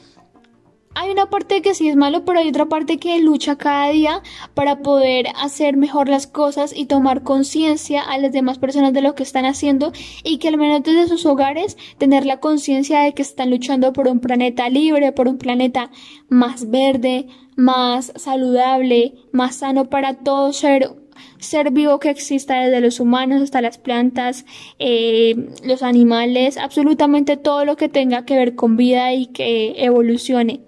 hay 0.94 1.10
una 1.10 1.30
parte 1.30 1.62
que 1.62 1.74
sí 1.74 1.88
es 1.88 1.96
malo, 1.96 2.24
pero 2.24 2.38
hay 2.38 2.48
otra 2.48 2.66
parte 2.66 2.98
que 2.98 3.18
lucha 3.20 3.56
cada 3.56 3.88
día 3.90 4.22
para 4.54 4.80
poder 4.80 5.26
hacer 5.36 5.76
mejor 5.76 6.08
las 6.08 6.26
cosas 6.26 6.72
y 6.76 6.86
tomar 6.86 7.22
conciencia 7.22 8.02
a 8.02 8.18
las 8.18 8.32
demás 8.32 8.58
personas 8.58 8.92
de 8.92 9.02
lo 9.02 9.14
que 9.14 9.22
están 9.22 9.46
haciendo 9.46 9.92
y 10.22 10.38
que 10.38 10.48
al 10.48 10.58
menos 10.58 10.82
desde 10.82 11.08
sus 11.08 11.26
hogares 11.26 11.76
tener 11.98 12.26
la 12.26 12.40
conciencia 12.40 13.00
de 13.00 13.14
que 13.14 13.22
están 13.22 13.50
luchando 13.50 13.92
por 13.92 14.08
un 14.08 14.20
planeta 14.20 14.68
libre, 14.68 15.12
por 15.12 15.28
un 15.28 15.38
planeta 15.38 15.90
más 16.28 16.70
verde, 16.70 17.26
más 17.56 18.12
saludable, 18.16 19.14
más 19.32 19.56
sano 19.56 19.88
para 19.88 20.14
todo 20.14 20.52
ser 20.52 21.01
ser 21.38 21.70
vivo 21.70 21.98
que 21.98 22.10
exista 22.10 22.60
desde 22.60 22.80
los 22.80 23.00
humanos 23.00 23.42
hasta 23.42 23.60
las 23.60 23.78
plantas, 23.78 24.44
eh, 24.78 25.34
los 25.64 25.82
animales, 25.82 26.56
absolutamente 26.56 27.36
todo 27.36 27.64
lo 27.64 27.76
que 27.76 27.88
tenga 27.88 28.24
que 28.24 28.36
ver 28.36 28.54
con 28.54 28.76
vida 28.76 29.12
y 29.12 29.26
que 29.26 29.74
evolucione. 29.84 30.60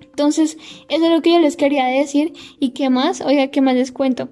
Entonces, 0.00 0.58
eso 0.88 1.04
es 1.04 1.10
lo 1.10 1.22
que 1.22 1.32
yo 1.32 1.38
les 1.38 1.56
quería 1.56 1.86
decir. 1.86 2.34
¿Y 2.58 2.70
qué 2.70 2.90
más? 2.90 3.22
Oiga, 3.22 3.48
¿qué 3.48 3.62
más 3.62 3.74
les 3.74 3.90
cuento? 3.90 4.28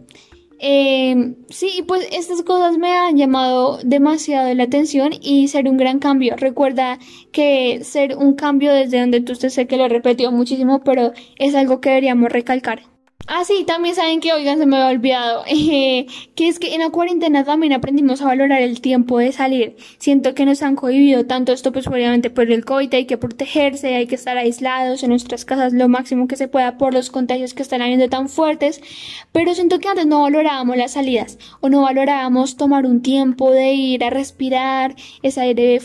Eh, 0.61 1.37
sí, 1.49 1.85
pues 1.87 2.09
estas 2.11 2.43
cosas 2.43 2.79
me 2.79 2.93
han 2.93 3.17
llamado 3.17 3.79
demasiado 3.85 4.53
la 4.55 4.65
atención 4.65 5.13
y 5.21 5.49
ser 5.49 5.69
un 5.69 5.77
gran 5.77 5.99
cambio. 6.01 6.37
Recuerda 6.37 6.99
que 7.33 7.85
ser 7.85 8.17
un 8.17 8.35
cambio 8.35 8.73
desde 8.73 9.01
donde 9.01 9.21
tú 9.21 9.33
estés, 9.33 9.55
sé 9.55 9.67
que 9.67 9.77
lo 9.77 9.85
he 9.85 9.89
repetido 9.89 10.33
muchísimo, 10.33 10.83
pero 10.83 11.13
es 11.39 11.55
algo 11.55 11.81
que 11.81 11.91
deberíamos 11.91 12.31
recalcar. 12.33 12.83
Ah, 13.31 13.45
sí, 13.45 13.65
también 13.67 13.95
saben 13.95 14.21
que, 14.21 14.33
oigan, 14.33 14.57
se 14.57 14.65
me 14.65 14.79
había 14.79 14.89
olvidado, 14.89 15.45
eh, 15.47 16.07
que 16.35 16.49
es 16.49 16.59
que 16.59 16.75
en 16.75 16.81
la 16.81 16.89
cuarentena 16.89 17.45
también 17.45 17.75
aprendimos 17.75 18.23
a 18.23 18.25
valorar 18.25 18.63
el 18.63 18.81
tiempo 18.81 19.19
de 19.19 19.33
salir. 19.33 19.77
Siento 19.99 20.35
que 20.35 20.47
nos 20.47 20.63
han 20.63 20.77
cohibido 20.77 21.27
tanto 21.27 21.53
esto, 21.53 21.71
pues 21.71 21.87
obviamente 21.89 22.31
por 22.31 22.51
el 22.51 22.65
COVID 22.65 22.95
hay 22.95 23.05
que 23.05 23.19
protegerse, 23.19 23.95
hay 23.97 24.07
que 24.07 24.15
estar 24.15 24.39
aislados 24.39 25.03
en 25.03 25.11
nuestras 25.11 25.45
casas 25.45 25.75
lo 25.75 25.91
máximo 25.91 26.27
que 26.27 26.37
se 26.37 26.49
pueda 26.49 26.79
por 26.79 26.95
los 26.95 27.11
contagios 27.11 27.53
que 27.53 27.61
están 27.61 27.83
habiendo 27.83 28.09
tan 28.09 28.31
fuertes, 28.31 28.81
pero 29.31 29.55
siento 29.55 29.79
que 29.79 29.89
antes 29.89 30.07
no 30.07 30.23
valorábamos 30.23 30.79
las 30.79 30.93
salidas 30.93 31.39
o 31.61 31.69
no 31.69 31.83
valorábamos 31.83 32.57
tomar 32.57 32.87
un 32.87 33.03
tiempo 33.03 33.51
de 33.51 33.75
ir 33.75 34.05
a 34.05 34.11
respirar 34.11 34.97
ese 35.23 35.43
aire 35.43 35.83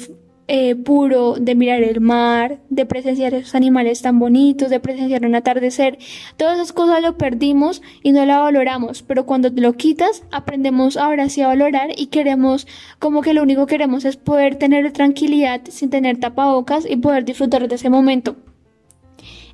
eh, 0.48 0.76
puro, 0.76 1.36
de 1.40 1.56
mirar 1.56 1.84
el 1.84 2.02
mar, 2.02 2.60
de 2.70 2.86
presenciar 2.86 3.34
esos 3.34 3.56
animales 3.56 4.02
tan 4.02 4.20
bonitos, 4.20 4.70
de 4.70 4.80
presenciar 4.80 5.26
un 5.26 5.36
atardecer. 5.36 5.98
Todas 6.38 6.56
esas 6.56 6.74
cosas 6.74 7.02
lo 7.02 7.18
perdimos 7.18 7.82
y 8.02 8.12
no 8.12 8.26
la 8.26 8.40
valoramos, 8.40 9.04
pero 9.04 9.26
cuando 9.26 9.54
te 9.54 9.62
lo 9.62 9.74
quitas, 9.74 10.24
aprendemos 10.32 10.98
ahora 10.98 11.30
sí 11.30 11.42
a 11.42 11.48
valorar 11.48 11.92
y 11.96 12.08
queremos, 12.08 12.68
como 13.00 13.22
que 13.22 13.34
lo 13.34 13.44
único 13.44 13.66
que 13.66 13.76
queremos 13.76 14.06
es 14.06 14.18
poder 14.18 14.56
tener 14.56 14.92
tranquilidad 14.92 15.62
sin 15.70 15.90
tener 15.90 16.20
tapabocas 16.20 16.86
y 16.90 16.98
poder 16.98 17.26
disfrutar 17.26 17.68
de 17.68 17.76
ese 17.76 17.90
momento. 17.90 18.36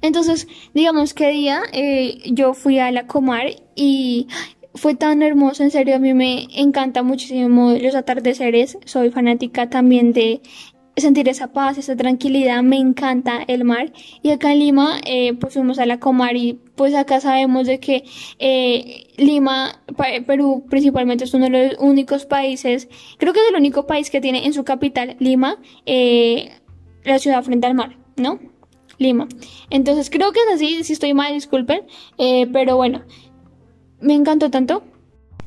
Entonces, 0.01 0.47
digamos 0.73 1.13
que 1.13 1.29
día 1.29 1.61
eh, 1.73 2.19
yo 2.31 2.53
fui 2.53 2.79
a 2.79 2.91
la 2.91 3.05
Comar 3.05 3.47
y 3.75 4.27
fue 4.73 4.95
tan 4.95 5.21
hermoso, 5.21 5.63
en 5.63 5.71
serio, 5.71 5.95
a 5.95 5.99
mí 5.99 6.13
me 6.13 6.47
encanta 6.55 7.03
muchísimo 7.03 7.73
los 7.73 7.95
atardeceres, 7.95 8.77
soy 8.85 9.09
fanática 9.09 9.69
también 9.69 10.13
de 10.13 10.41
sentir 10.97 11.29
esa 11.29 11.47
paz, 11.53 11.77
esa 11.77 11.95
tranquilidad, 11.95 12.61
me 12.63 12.77
encanta 12.77 13.43
el 13.47 13.63
mar. 13.63 13.91
Y 14.21 14.31
acá 14.31 14.51
en 14.51 14.59
Lima, 14.59 14.99
eh, 15.05 15.33
pues 15.33 15.53
fuimos 15.53 15.79
a 15.79 15.85
la 15.85 15.99
Comar 15.99 16.35
y 16.35 16.59
pues 16.75 16.95
acá 16.95 17.19
sabemos 17.19 17.67
de 17.67 17.79
que 17.79 18.03
eh, 18.39 19.07
Lima, 19.17 19.81
Perú 20.25 20.65
principalmente 20.69 21.23
es 21.23 21.33
uno 21.33 21.49
de 21.49 21.69
los 21.69 21.79
únicos 21.79 22.25
países, 22.25 22.87
creo 23.17 23.33
que 23.33 23.39
es 23.39 23.49
el 23.49 23.55
único 23.55 23.85
país 23.87 24.09
que 24.09 24.21
tiene 24.21 24.45
en 24.45 24.53
su 24.53 24.63
capital, 24.63 25.15
Lima, 25.19 25.57
eh, 25.85 26.51
la 27.03 27.19
ciudad 27.19 27.43
frente 27.43 27.67
al 27.67 27.75
mar, 27.75 27.97
¿no? 28.17 28.39
Lima. 28.97 29.27
Entonces 29.69 30.09
creo 30.09 30.31
que 30.31 30.39
es 30.39 30.55
así, 30.55 30.83
si 30.83 30.93
estoy 30.93 31.13
mal, 31.13 31.33
disculpen, 31.33 31.83
pero 32.17 32.75
bueno, 32.75 33.03
me 34.01 34.13
encantó 34.13 34.51
tanto. 34.51 34.83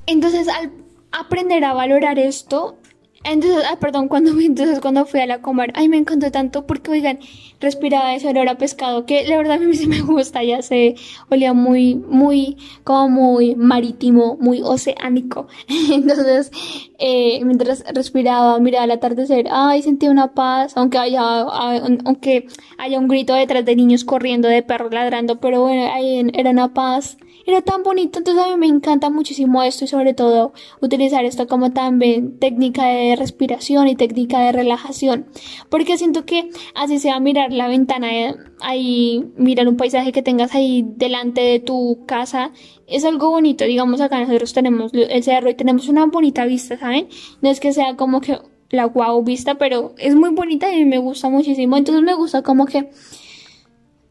Entonces 0.06 0.48
al 0.48 0.72
aprender 1.12 1.64
a 1.64 1.74
valorar 1.74 2.18
esto, 2.18 2.78
entonces, 3.24 3.64
ah, 3.70 3.76
perdón, 3.78 4.08
cuando 4.08 4.32
entonces 4.38 4.80
cuando 4.80 5.06
fui 5.06 5.20
a 5.20 5.26
la 5.26 5.40
comer, 5.40 5.72
ay, 5.74 5.88
me 5.88 5.96
encantó 5.96 6.30
tanto 6.30 6.66
porque, 6.66 6.90
oigan, 6.90 7.18
respiraba 7.60 8.14
ese 8.14 8.28
olor 8.28 8.48
a 8.48 8.58
pescado 8.58 9.06
que 9.06 9.24
la 9.24 9.36
verdad 9.36 9.54
a 9.54 9.58
mí 9.58 9.74
sí 9.74 9.86
me 9.86 10.00
gusta, 10.00 10.42
ya 10.42 10.62
se 10.62 10.96
olía 11.30 11.54
muy, 11.54 11.94
muy, 11.94 12.56
como 12.84 13.08
muy 13.08 13.54
marítimo, 13.54 14.36
muy 14.40 14.60
oceánico. 14.62 15.46
Entonces, 15.92 16.50
eh, 16.98 17.44
mientras 17.44 17.84
respiraba, 17.94 18.58
miraba 18.58 18.84
el 18.84 18.90
atardecer, 18.90 19.46
ay, 19.50 19.82
sentí 19.82 20.08
una 20.08 20.34
paz, 20.34 20.76
aunque 20.76 20.98
haya, 20.98 21.22
aunque 21.22 22.46
haya 22.78 22.98
un 22.98 23.08
grito 23.08 23.34
detrás 23.34 23.64
de 23.64 23.76
niños 23.76 24.04
corriendo, 24.04 24.48
de 24.48 24.62
perros 24.62 24.92
ladrando, 24.92 25.40
pero 25.40 25.62
bueno, 25.62 25.92
ahí 25.92 26.28
era 26.34 26.50
una 26.50 26.74
paz 26.74 27.16
era 27.46 27.62
tan 27.62 27.82
bonito, 27.82 28.18
entonces 28.18 28.44
a 28.44 28.48
mí 28.48 28.56
me 28.56 28.66
encanta 28.66 29.10
muchísimo 29.10 29.62
esto 29.62 29.84
y 29.84 29.88
sobre 29.88 30.14
todo 30.14 30.52
utilizar 30.80 31.24
esto 31.24 31.46
como 31.46 31.72
también 31.72 32.38
técnica 32.38 32.84
de 32.84 33.16
respiración 33.16 33.88
y 33.88 33.96
técnica 33.96 34.40
de 34.40 34.52
relajación, 34.52 35.26
porque 35.68 35.98
siento 35.98 36.24
que 36.24 36.50
así 36.74 36.98
sea 36.98 37.20
mirar 37.20 37.52
la 37.52 37.68
ventana, 37.68 38.12
eh, 38.12 38.34
ahí 38.60 39.32
mirar 39.36 39.68
un 39.68 39.76
paisaje 39.76 40.12
que 40.12 40.22
tengas 40.22 40.54
ahí 40.54 40.84
delante 40.96 41.40
de 41.40 41.60
tu 41.60 42.04
casa, 42.06 42.52
es 42.86 43.04
algo 43.04 43.30
bonito, 43.30 43.64
digamos 43.64 44.00
acá 44.00 44.20
nosotros 44.20 44.52
tenemos 44.52 44.92
el 44.94 45.22
cerro 45.22 45.50
y 45.50 45.54
tenemos 45.54 45.88
una 45.88 46.06
bonita 46.06 46.44
vista, 46.44 46.78
¿saben? 46.78 47.08
No 47.40 47.50
es 47.50 47.60
que 47.60 47.72
sea 47.72 47.96
como 47.96 48.20
que 48.20 48.38
la 48.70 48.86
guau 48.86 49.22
vista, 49.22 49.56
pero 49.56 49.94
es 49.98 50.14
muy 50.14 50.30
bonita 50.30 50.72
y 50.72 50.84
me 50.84 50.98
gusta 50.98 51.28
muchísimo, 51.28 51.76
entonces 51.76 52.02
me 52.02 52.14
gusta 52.14 52.42
como 52.42 52.66
que 52.66 52.90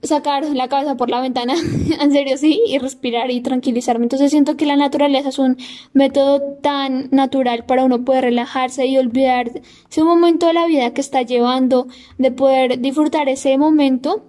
sacar 0.03 0.43
la 0.45 0.67
cabeza 0.67 0.95
por 0.95 1.09
la 1.09 1.21
ventana, 1.21 1.53
en 2.01 2.11
serio 2.11 2.37
sí, 2.37 2.61
y 2.65 2.77
respirar 2.77 3.31
y 3.31 3.41
tranquilizarme. 3.41 4.05
Entonces 4.05 4.31
siento 4.31 4.57
que 4.57 4.65
la 4.65 4.75
naturaleza 4.75 5.29
es 5.29 5.39
un 5.39 5.57
método 5.93 6.41
tan 6.61 7.09
natural 7.11 7.65
para 7.65 7.83
uno 7.83 8.03
poder 8.03 8.25
relajarse 8.25 8.85
y 8.85 8.97
olvidarse 8.97 9.61
un 9.97 10.07
momento 10.07 10.47
de 10.47 10.53
la 10.53 10.65
vida 10.65 10.93
que 10.93 11.01
está 11.01 11.21
llevando, 11.21 11.87
de 12.17 12.31
poder 12.31 12.79
disfrutar 12.79 13.29
ese 13.29 13.57
momento 13.57 14.23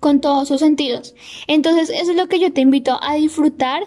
con 0.00 0.20
todos 0.20 0.48
sus 0.48 0.60
sentidos. 0.60 1.14
Entonces 1.46 1.90
eso 1.90 2.12
es 2.12 2.16
lo 2.16 2.28
que 2.28 2.38
yo 2.38 2.52
te 2.52 2.60
invito 2.60 2.98
a 3.02 3.14
disfrutar 3.14 3.84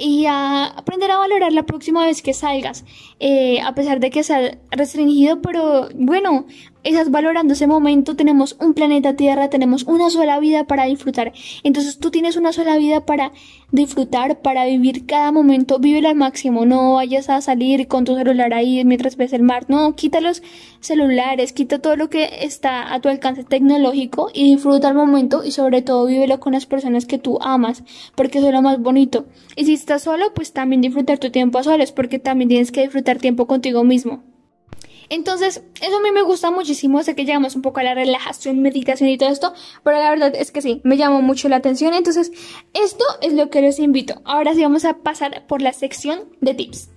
y 0.00 0.24
a 0.24 0.64
aprender 0.64 1.10
a 1.10 1.18
valorar 1.18 1.52
la 1.52 1.64
próxima 1.64 2.06
vez 2.06 2.22
que 2.22 2.32
salgas, 2.32 2.84
eh, 3.18 3.60
a 3.60 3.74
pesar 3.74 4.00
de 4.00 4.10
que 4.10 4.22
sea 4.22 4.58
restringido, 4.70 5.42
pero 5.42 5.90
bueno, 5.94 6.46
estás 6.82 7.10
valorando 7.10 7.52
ese 7.52 7.66
momento, 7.66 8.16
tenemos 8.16 8.56
un 8.60 8.74
planeta 8.74 9.16
Tierra, 9.16 9.50
tenemos 9.50 9.84
una 9.84 10.10
sola 10.10 10.38
vida 10.40 10.64
para 10.64 10.86
disfrutar. 10.86 11.32
Entonces 11.62 11.98
tú 11.98 12.10
tienes 12.10 12.36
una 12.36 12.52
sola 12.52 12.76
vida 12.76 13.04
para 13.04 13.32
disfrutar, 13.72 14.40
para 14.40 14.64
vivir 14.64 15.06
cada 15.06 15.32
momento, 15.32 15.78
vive 15.78 16.06
al 16.06 16.16
máximo, 16.16 16.66
no 16.66 16.94
vayas 16.94 17.28
a 17.28 17.40
salir 17.40 17.86
con 17.86 18.04
tu 18.04 18.16
celular 18.16 18.54
ahí 18.54 18.84
mientras 18.84 19.16
ves 19.16 19.32
el 19.32 19.42
mar, 19.42 19.66
no, 19.68 19.94
quita 19.94 20.20
los 20.20 20.42
celulares, 20.80 21.52
quita 21.52 21.78
todo 21.78 21.96
lo 21.96 22.08
que 22.08 22.28
está 22.42 22.92
a 22.92 23.00
tu 23.00 23.08
alcance 23.08 23.44
tecnológico 23.44 24.30
y 24.32 24.54
disfruta 24.54 24.88
el 24.88 24.94
momento 24.94 25.44
y 25.44 25.52
sobre 25.52 25.82
todo 25.82 26.06
vívelo 26.06 26.40
con 26.40 26.54
las 26.54 26.66
personas 26.66 27.06
que 27.06 27.18
tú 27.18 27.38
amas, 27.40 27.84
porque 28.14 28.38
eso 28.38 28.48
es 28.48 28.54
lo 28.54 28.62
más 28.62 28.80
bonito. 28.80 29.26
Y 29.56 29.66
si 29.66 29.74
estás 29.74 30.02
solo, 30.02 30.32
pues 30.34 30.52
también 30.52 30.80
disfrutar 30.80 31.18
tu 31.18 31.30
tiempo 31.30 31.58
a 31.58 31.62
solas, 31.62 31.92
porque 31.92 32.18
también 32.18 32.48
tienes 32.48 32.72
que 32.72 32.82
disfrutar 32.82 33.18
tiempo 33.18 33.46
contigo 33.46 33.84
mismo. 33.84 34.29
Entonces, 35.10 35.62
eso 35.82 35.96
a 35.96 36.00
mí 36.00 36.12
me 36.12 36.22
gusta 36.22 36.52
muchísimo. 36.52 37.02
Sé 37.02 37.16
que 37.16 37.24
llegamos 37.24 37.56
un 37.56 37.62
poco 37.62 37.80
a 37.80 37.82
la 37.82 37.94
relajación, 37.94 38.62
meditación 38.62 39.10
y 39.10 39.18
todo 39.18 39.28
esto, 39.28 39.52
pero 39.82 39.98
la 39.98 40.08
verdad 40.08 40.32
es 40.34 40.52
que 40.52 40.62
sí, 40.62 40.80
me 40.84 40.96
llamó 40.96 41.20
mucho 41.20 41.48
la 41.48 41.56
atención. 41.56 41.94
Entonces, 41.94 42.30
esto 42.72 43.04
es 43.20 43.32
lo 43.32 43.50
que 43.50 43.60
les 43.60 43.80
invito. 43.80 44.22
Ahora 44.24 44.54
sí 44.54 44.62
vamos 44.62 44.84
a 44.84 44.98
pasar 44.98 45.46
por 45.48 45.62
la 45.62 45.72
sección 45.72 46.30
de 46.40 46.54
tips. 46.54 46.90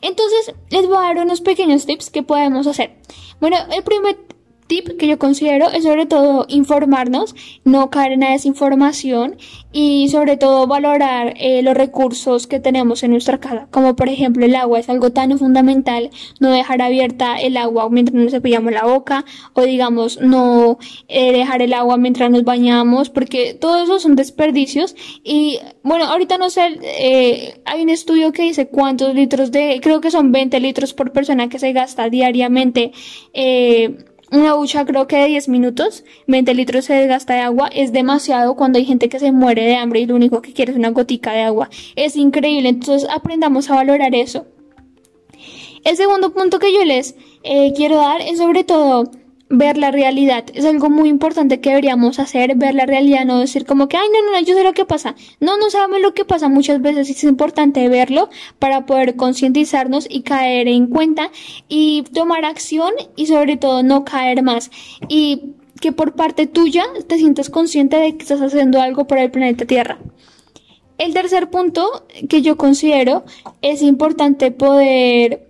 Entonces, 0.00 0.54
les 0.70 0.86
voy 0.86 0.96
a 0.96 1.00
dar 1.00 1.18
unos 1.18 1.40
pequeños 1.40 1.86
tips 1.86 2.10
que 2.10 2.22
podemos 2.22 2.68
hacer. 2.68 2.96
Bueno, 3.40 3.56
el 3.72 3.82
primer 3.82 4.16
tip 4.66 4.96
que 4.98 5.06
yo 5.06 5.18
considero 5.18 5.70
es 5.70 5.84
sobre 5.84 6.06
todo 6.06 6.46
informarnos, 6.48 7.34
no 7.64 7.90
caer 7.90 8.12
en 8.12 8.20
la 8.20 8.30
desinformación 8.30 9.36
y 9.72 10.08
sobre 10.08 10.36
todo 10.36 10.66
valorar 10.66 11.34
eh, 11.36 11.62
los 11.62 11.74
recursos 11.74 12.46
que 12.46 12.60
tenemos 12.60 13.02
en 13.02 13.10
nuestra 13.10 13.38
casa, 13.38 13.66
como 13.70 13.96
por 13.96 14.08
ejemplo 14.08 14.44
el 14.44 14.54
agua. 14.54 14.78
Es 14.78 14.88
algo 14.88 15.10
tan 15.10 15.36
fundamental, 15.38 16.10
no 16.40 16.50
dejar 16.50 16.82
abierta 16.82 17.36
el 17.36 17.56
agua 17.56 17.88
mientras 17.90 18.14
nos 18.14 18.32
cepillamos 18.32 18.72
la 18.72 18.84
boca 18.84 19.24
o 19.52 19.62
digamos 19.62 20.20
no 20.20 20.78
eh, 21.08 21.32
dejar 21.32 21.62
el 21.62 21.72
agua 21.72 21.96
mientras 21.96 22.30
nos 22.30 22.44
bañamos 22.44 23.10
porque 23.10 23.54
todo 23.54 23.82
eso 23.82 23.98
son 23.98 24.16
desperdicios. 24.16 24.94
Y 25.22 25.58
bueno 25.82 26.06
ahorita 26.06 26.38
no 26.38 26.50
sé 26.50 26.78
eh, 26.82 27.60
hay 27.64 27.82
un 27.82 27.90
estudio 27.90 28.32
que 28.32 28.42
dice 28.42 28.68
cuántos 28.68 29.14
litros 29.14 29.50
de 29.50 29.80
creo 29.82 30.00
que 30.00 30.10
son 30.10 30.32
20 30.32 30.60
litros 30.60 30.94
por 30.94 31.12
persona 31.12 31.48
que 31.48 31.58
se 31.58 31.72
gasta 31.72 32.08
diariamente 32.08 32.92
eh, 33.32 34.04
una 34.34 34.52
ducha 34.52 34.84
creo 34.84 35.06
que 35.06 35.16
de 35.16 35.26
10 35.26 35.48
minutos, 35.48 36.04
20 36.26 36.54
litros 36.54 36.84
se 36.84 36.94
desgasta 36.94 37.34
de 37.34 37.40
agua, 37.40 37.68
es 37.72 37.92
demasiado 37.92 38.54
cuando 38.56 38.78
hay 38.78 38.84
gente 38.84 39.08
que 39.08 39.18
se 39.18 39.32
muere 39.32 39.64
de 39.64 39.76
hambre 39.76 40.00
y 40.00 40.06
lo 40.06 40.14
único 40.14 40.42
que 40.42 40.52
quiere 40.52 40.72
es 40.72 40.78
una 40.78 40.90
gotica 40.90 41.32
de 41.32 41.42
agua. 41.42 41.70
Es 41.96 42.16
increíble, 42.16 42.68
entonces 42.68 43.08
aprendamos 43.10 43.70
a 43.70 43.76
valorar 43.76 44.14
eso. 44.14 44.46
El 45.84 45.96
segundo 45.96 46.32
punto 46.32 46.58
que 46.58 46.72
yo 46.72 46.84
les 46.84 47.14
eh, 47.42 47.72
quiero 47.76 47.96
dar 47.96 48.20
es 48.22 48.38
sobre 48.38 48.64
todo 48.64 49.10
ver 49.58 49.78
la 49.78 49.90
realidad. 49.90 50.44
Es 50.54 50.64
algo 50.64 50.90
muy 50.90 51.08
importante 51.08 51.60
que 51.60 51.70
deberíamos 51.70 52.18
hacer, 52.18 52.56
ver 52.56 52.74
la 52.74 52.86
realidad, 52.86 53.24
no 53.24 53.40
decir 53.40 53.64
como 53.64 53.88
que, 53.88 53.96
ay, 53.96 54.08
no, 54.12 54.22
no, 54.22 54.38
no, 54.38 54.46
yo 54.46 54.54
sé 54.54 54.62
lo 54.62 54.72
que 54.72 54.84
pasa. 54.84 55.14
No, 55.40 55.56
no 55.58 55.70
sabemos 55.70 56.00
lo 56.00 56.14
que 56.14 56.24
pasa 56.24 56.48
muchas 56.48 56.80
veces. 56.80 57.10
Es 57.10 57.24
importante 57.24 57.88
verlo 57.88 58.28
para 58.58 58.86
poder 58.86 59.16
concientizarnos 59.16 60.06
y 60.08 60.22
caer 60.22 60.68
en 60.68 60.86
cuenta 60.86 61.30
y 61.68 62.02
tomar 62.12 62.44
acción 62.44 62.92
y 63.16 63.26
sobre 63.26 63.56
todo 63.56 63.82
no 63.82 64.04
caer 64.04 64.42
más. 64.42 64.70
Y 65.08 65.54
que 65.80 65.92
por 65.92 66.14
parte 66.14 66.46
tuya 66.46 66.84
te 67.06 67.18
sientas 67.18 67.50
consciente 67.50 67.96
de 67.96 68.16
que 68.16 68.22
estás 68.22 68.40
haciendo 68.40 68.80
algo 68.80 69.06
por 69.06 69.18
el 69.18 69.30
planeta 69.30 69.64
Tierra. 69.64 69.98
El 70.96 71.12
tercer 71.12 71.50
punto 71.50 72.06
que 72.28 72.40
yo 72.40 72.56
considero 72.56 73.24
es 73.62 73.82
importante 73.82 74.52
poder 74.52 75.48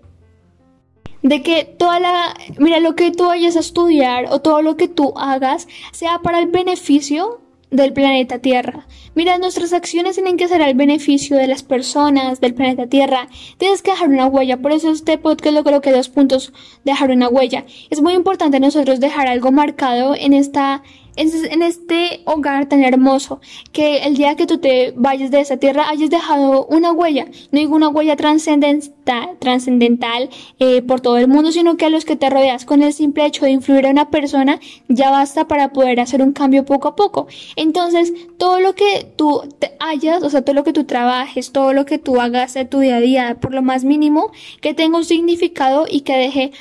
de 1.24 1.42
que 1.42 1.64
toda 1.64 1.98
la, 1.98 2.34
mira, 2.58 2.78
lo 2.80 2.94
que 2.94 3.10
tú 3.10 3.24
vayas 3.24 3.56
a 3.56 3.60
estudiar 3.60 4.26
o 4.30 4.40
todo 4.40 4.60
lo 4.60 4.76
que 4.76 4.88
tú 4.88 5.14
hagas 5.16 5.66
sea 5.90 6.20
para 6.22 6.38
el 6.38 6.46
beneficio 6.46 7.40
del 7.70 7.94
planeta 7.94 8.40
Tierra. 8.40 8.86
Mira, 9.14 9.38
nuestras 9.38 9.72
acciones 9.72 10.16
tienen 10.16 10.36
que 10.36 10.48
ser 10.48 10.62
al 10.62 10.74
beneficio 10.74 11.38
de 11.38 11.46
las 11.46 11.62
personas, 11.62 12.40
del 12.40 12.52
planeta 12.52 12.88
Tierra. 12.88 13.28
Tienes 13.56 13.80
que 13.80 13.92
dejar 13.92 14.10
una 14.10 14.26
huella. 14.26 14.58
Por 14.58 14.72
eso 14.72 14.90
este 14.90 15.16
podcast 15.16 15.54
lo 15.54 15.64
creo 15.64 15.80
que 15.80 15.92
dos 15.92 16.10
puntos, 16.10 16.52
dejar 16.84 17.10
una 17.10 17.28
huella. 17.28 17.64
Es 17.88 18.02
muy 18.02 18.12
importante 18.12 18.60
nosotros 18.60 19.00
dejar 19.00 19.26
algo 19.26 19.50
marcado 19.50 20.14
en 20.14 20.34
esta, 20.34 20.82
en 21.16 21.62
este 21.62 22.22
hogar 22.24 22.68
tan 22.68 22.82
hermoso, 22.82 23.40
que 23.72 23.98
el 23.98 24.16
día 24.16 24.36
que 24.36 24.46
tú 24.46 24.58
te 24.58 24.92
vayas 24.96 25.30
de 25.30 25.40
esa 25.40 25.56
tierra 25.56 25.88
hayas 25.88 26.10
dejado 26.10 26.66
una 26.66 26.92
huella, 26.92 27.26
no 27.52 27.60
digo 27.60 27.76
una 27.76 27.88
huella 27.88 28.16
trascendental 28.16 30.30
eh, 30.58 30.82
por 30.82 31.00
todo 31.00 31.18
el 31.18 31.28
mundo, 31.28 31.52
sino 31.52 31.76
que 31.76 31.86
a 31.86 31.90
los 31.90 32.04
que 32.04 32.16
te 32.16 32.30
rodeas 32.30 32.64
con 32.64 32.82
el 32.82 32.92
simple 32.92 33.26
hecho 33.26 33.44
de 33.44 33.52
influir 33.52 33.86
a 33.86 33.90
una 33.90 34.10
persona 34.10 34.60
ya 34.88 35.10
basta 35.10 35.46
para 35.46 35.72
poder 35.72 36.00
hacer 36.00 36.22
un 36.22 36.32
cambio 36.32 36.64
poco 36.64 36.88
a 36.88 36.96
poco. 36.96 37.26
Entonces, 37.56 38.12
todo 38.38 38.60
lo 38.60 38.74
que 38.74 39.12
tú 39.16 39.42
te 39.58 39.72
hayas, 39.80 40.22
o 40.22 40.30
sea, 40.30 40.42
todo 40.42 40.54
lo 40.54 40.64
que 40.64 40.72
tú 40.72 40.84
trabajes, 40.84 41.52
todo 41.52 41.72
lo 41.72 41.84
que 41.84 41.98
tú 41.98 42.20
hagas 42.20 42.54
de 42.54 42.64
tu 42.64 42.80
día 42.80 42.96
a 42.96 43.00
día, 43.00 43.36
por 43.40 43.54
lo 43.54 43.62
más 43.62 43.84
mínimo, 43.84 44.32
que 44.60 44.74
tenga 44.74 44.98
un 44.98 45.04
significado 45.04 45.86
y 45.88 46.00
que 46.00 46.16
deje 46.16 46.52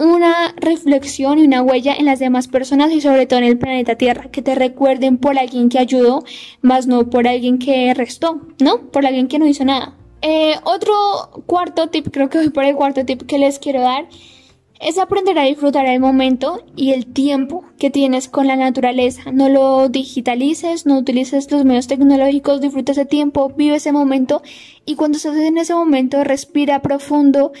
una 0.00 0.54
reflexión 0.56 1.38
y 1.38 1.44
una 1.44 1.62
huella 1.62 1.94
en 1.94 2.06
las 2.06 2.18
demás 2.18 2.48
personas 2.48 2.90
y 2.92 3.00
sobre 3.00 3.26
todo 3.26 3.38
en 3.40 3.44
el 3.44 3.58
planeta 3.58 3.96
Tierra, 3.96 4.30
que 4.30 4.40
te 4.40 4.54
recuerden 4.54 5.18
por 5.18 5.38
alguien 5.38 5.68
que 5.68 5.78
ayudó, 5.78 6.24
más 6.62 6.86
no 6.86 7.10
por 7.10 7.28
alguien 7.28 7.58
que 7.58 7.92
restó, 7.92 8.40
¿no? 8.60 8.90
Por 8.90 9.04
alguien 9.04 9.28
que 9.28 9.38
no 9.38 9.46
hizo 9.46 9.64
nada. 9.64 9.94
Eh, 10.22 10.54
otro 10.64 10.94
cuarto 11.46 11.88
tip, 11.88 12.08
creo 12.10 12.30
que 12.30 12.38
voy 12.38 12.50
por 12.50 12.64
el 12.64 12.76
cuarto 12.76 13.04
tip 13.04 13.22
que 13.22 13.38
les 13.38 13.58
quiero 13.58 13.82
dar, 13.82 14.08
es 14.80 14.96
aprender 14.96 15.38
a 15.38 15.44
disfrutar 15.44 15.84
el 15.84 16.00
momento 16.00 16.64
y 16.74 16.92
el 16.92 17.06
tiempo 17.06 17.64
que 17.78 17.90
tienes 17.90 18.28
con 18.28 18.46
la 18.46 18.56
naturaleza. 18.56 19.30
No 19.32 19.50
lo 19.50 19.90
digitalices, 19.90 20.86
no 20.86 20.98
utilices 20.98 21.50
los 21.50 21.66
medios 21.66 21.86
tecnológicos, 21.86 22.62
disfruta 22.62 22.92
ese 22.92 23.04
tiempo, 23.04 23.52
vive 23.54 23.76
ese 23.76 23.92
momento 23.92 24.40
y 24.86 24.94
cuando 24.94 25.16
estés 25.18 25.36
en 25.36 25.58
ese 25.58 25.74
momento 25.74 26.24
respira 26.24 26.80
profundo 26.80 27.52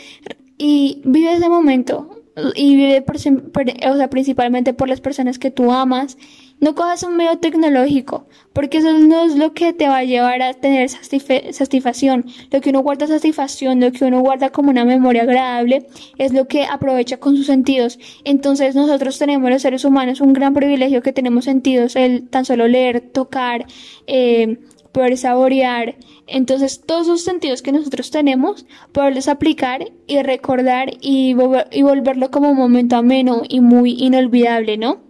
y 0.56 1.02
vive 1.04 1.34
ese 1.34 1.50
momento 1.50 2.19
y 2.54 2.76
vive 2.76 3.02
por, 3.02 3.16
o 3.16 3.96
sea, 3.96 4.10
principalmente 4.10 4.74
por 4.74 4.88
las 4.88 5.00
personas 5.00 5.38
que 5.38 5.50
tú 5.50 5.72
amas. 5.72 6.16
No 6.60 6.74
cojas 6.74 7.02
un 7.04 7.16
medio 7.16 7.38
tecnológico, 7.38 8.26
porque 8.52 8.78
eso 8.78 8.92
no 8.92 9.24
es 9.24 9.34
lo 9.34 9.54
que 9.54 9.72
te 9.72 9.88
va 9.88 9.98
a 9.98 10.04
llevar 10.04 10.42
a 10.42 10.52
tener 10.52 10.90
satisfacción. 10.90 12.26
Lo 12.50 12.60
que 12.60 12.68
uno 12.68 12.80
guarda 12.80 13.06
satisfacción, 13.06 13.80
lo 13.80 13.90
que 13.92 14.04
uno 14.04 14.20
guarda 14.20 14.50
como 14.50 14.68
una 14.68 14.84
memoria 14.84 15.22
agradable, 15.22 15.86
es 16.18 16.34
lo 16.34 16.48
que 16.48 16.66
aprovecha 16.66 17.16
con 17.16 17.34
sus 17.34 17.46
sentidos. 17.46 17.98
Entonces 18.24 18.74
nosotros 18.74 19.18
tenemos 19.18 19.48
los 19.48 19.62
seres 19.62 19.86
humanos 19.86 20.20
un 20.20 20.34
gran 20.34 20.52
privilegio 20.52 21.00
que 21.00 21.14
tenemos 21.14 21.46
sentidos, 21.46 21.96
el 21.96 22.28
tan 22.28 22.44
solo 22.44 22.68
leer, 22.68 23.00
tocar, 23.00 23.64
eh, 24.06 24.58
poder 24.92 25.16
saborear. 25.16 25.96
Entonces, 26.26 26.80
todos 26.84 27.02
esos 27.02 27.22
sentidos 27.22 27.62
que 27.62 27.72
nosotros 27.72 28.10
tenemos, 28.10 28.66
poderlos 28.92 29.28
aplicar 29.28 29.90
y 30.06 30.22
recordar 30.22 30.90
y, 31.00 31.34
y 31.70 31.82
volverlo 31.82 32.30
como 32.30 32.50
un 32.50 32.56
momento 32.56 32.96
ameno 32.96 33.42
y 33.48 33.60
muy 33.60 33.92
inolvidable, 33.92 34.76
¿no? 34.76 35.00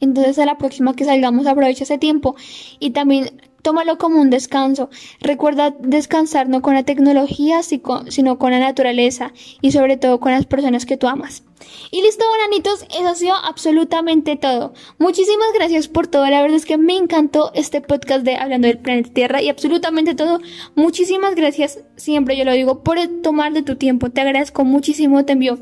Entonces, 0.00 0.38
a 0.38 0.46
la 0.46 0.58
próxima 0.58 0.94
que 0.94 1.04
salgamos, 1.04 1.46
aprovecha 1.46 1.84
ese 1.84 1.98
tiempo 1.98 2.34
y 2.78 2.90
también 2.90 3.42
tómalo 3.62 3.98
como 3.98 4.20
un 4.20 4.30
descanso. 4.30 4.90
Recuerda 5.20 5.74
descansar 5.78 6.48
no 6.48 6.62
con 6.62 6.74
la 6.74 6.84
tecnología, 6.84 7.62
sino 7.62 8.38
con 8.38 8.50
la 8.50 8.58
naturaleza 8.58 9.32
y 9.60 9.72
sobre 9.72 9.96
todo 9.96 10.20
con 10.20 10.32
las 10.32 10.46
personas 10.46 10.86
que 10.86 10.96
tú 10.96 11.08
amas. 11.08 11.44
Y 11.90 12.02
listo, 12.02 12.24
bananitos, 12.38 12.84
eso 12.84 13.08
ha 13.08 13.14
sido 13.14 13.34
absolutamente 13.34 14.36
todo. 14.36 14.72
Muchísimas 14.98 15.48
gracias 15.54 15.88
por 15.88 16.06
todo. 16.06 16.26
La 16.28 16.40
verdad 16.40 16.56
es 16.56 16.64
que 16.64 16.78
me 16.78 16.96
encantó 16.96 17.50
este 17.54 17.80
podcast 17.80 18.24
de 18.24 18.36
Hablando 18.36 18.68
del 18.68 18.78
Planeta 18.78 19.12
Tierra 19.12 19.42
y 19.42 19.48
absolutamente 19.48 20.14
todo. 20.14 20.40
Muchísimas 20.74 21.34
gracias, 21.34 21.80
siempre 21.96 22.36
yo 22.36 22.44
lo 22.44 22.52
digo, 22.52 22.82
por 22.82 22.98
tomar 23.22 23.52
de 23.52 23.62
tu 23.62 23.76
tiempo. 23.76 24.10
Te 24.10 24.20
agradezco 24.20 24.64
muchísimo, 24.64 25.24
te 25.24 25.32
envío 25.32 25.58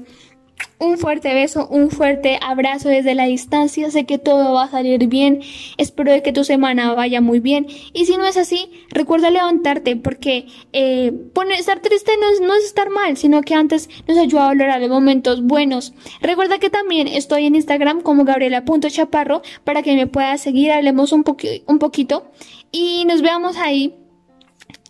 un 0.79 0.99
fuerte 0.99 1.35
beso, 1.35 1.67
un 1.69 1.91
fuerte 1.91 2.39
abrazo 2.41 2.89
desde 2.89 3.15
la 3.15 3.25
distancia. 3.25 3.91
Sé 3.91 4.07
que 4.07 4.19
todo 4.19 4.55
va 4.55 4.65
a 4.65 4.71
salir 4.71 5.07
bien. 5.09 5.41
Espero 5.77 6.23
que 6.23 6.33
tu 6.33 6.45
semana 6.45 6.95
vaya 6.95 7.21
muy 7.21 7.41
bien. 7.41 7.67
Y 7.93 8.07
si 8.07 8.17
no 8.17 8.27
es 8.27 8.37
así, 8.37 8.71
recuerda 8.91 9.31
levantarte 9.31 9.97
porque 9.97 10.47
eh, 10.73 11.13
estar 11.57 11.81
triste 11.81 12.13
no 12.21 12.31
es, 12.31 12.41
no 12.41 12.55
es 12.55 12.65
estar 12.65 12.91
mal, 12.91 13.17
sino 13.17 13.43
que 13.43 13.55
antes 13.55 13.89
nos 14.07 14.19
ayuda 14.19 14.45
a 14.45 14.49
valorar 14.49 14.81
los 14.81 14.91
momentos 14.91 15.43
buenos. 15.43 15.93
Recuerda 16.21 16.59
que 16.59 16.71
también 16.71 17.09
estoy 17.09 17.47
en 17.47 17.57
Instagram 17.57 18.03
como 18.03 18.25
gabriela.chaparro 18.25 19.43
para 19.65 19.83
que 19.83 19.95
me 19.95 20.07
puedas 20.07 20.41
seguir, 20.41 20.73
hablemos 20.73 21.13
un, 21.13 21.25
un 21.67 21.79
poquito 21.79 22.31
y 22.71 23.05
nos 23.07 23.23
veamos 23.23 23.57
ahí 23.57 23.95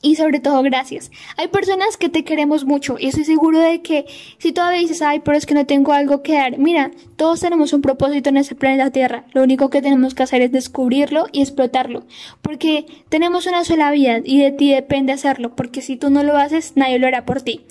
y 0.01 0.15
sobre 0.15 0.41
todo, 0.41 0.63
gracias. 0.63 1.11
Hay 1.37 1.49
personas 1.49 1.97
que 1.97 2.09
te 2.09 2.25
queremos 2.25 2.65
mucho 2.65 2.97
y 2.99 3.09
estoy 3.09 3.25
seguro 3.25 3.59
de 3.59 3.83
que 3.83 4.07
si 4.39 4.53
todavía 4.53 4.81
dices, 4.81 5.03
ay, 5.03 5.21
pero 5.21 5.37
es 5.37 5.45
que 5.45 5.55
no 5.55 5.67
tengo 5.67 5.93
algo 5.93 6.23
que 6.23 6.35
dar, 6.35 6.59
mira, 6.59 6.91
todos 7.17 7.41
tenemos 7.41 7.73
un 7.73 7.83
propósito 7.83 8.29
en 8.29 8.37
este 8.37 8.55
planeta 8.55 8.91
Tierra. 8.91 9.25
Lo 9.33 9.43
único 9.43 9.71
que 9.71 9.83
tenemos 9.83 10.15
que 10.15 10.23
hacer 10.23 10.43
es 10.43 10.53
descubrirlo 10.53 11.27
y 11.33 11.43
explotarlo. 11.43 12.05
Porque 12.43 12.87
tenemos 13.09 13.47
una 13.47 13.65
sola 13.65 13.91
vida 13.91 14.21
y 14.25 14.41
de 14.41 14.53
ti 14.53 14.73
depende 14.73 15.13
hacerlo. 15.13 15.57
Porque 15.57 15.83
si 15.83 15.97
tú 15.97 16.11
no 16.11 16.23
lo 16.23 16.37
haces, 16.37 16.73
nadie 16.77 16.99
lo 16.99 17.07
hará 17.07 17.25
por 17.25 17.43
ti. 17.43 17.63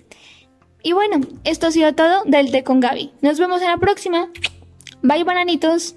Y 0.84 0.94
bueno, 0.94 1.20
esto 1.44 1.68
ha 1.68 1.72
sido 1.72 1.94
todo 1.96 2.24
del 2.26 2.52
Té 2.52 2.64
con 2.64 2.80
Gaby. 2.80 3.12
Nos 3.22 3.40
vemos 3.40 3.62
en 3.62 3.68
la 3.68 3.78
próxima. 3.78 4.30
Bye, 5.02 5.24
bananitos. 5.24 5.97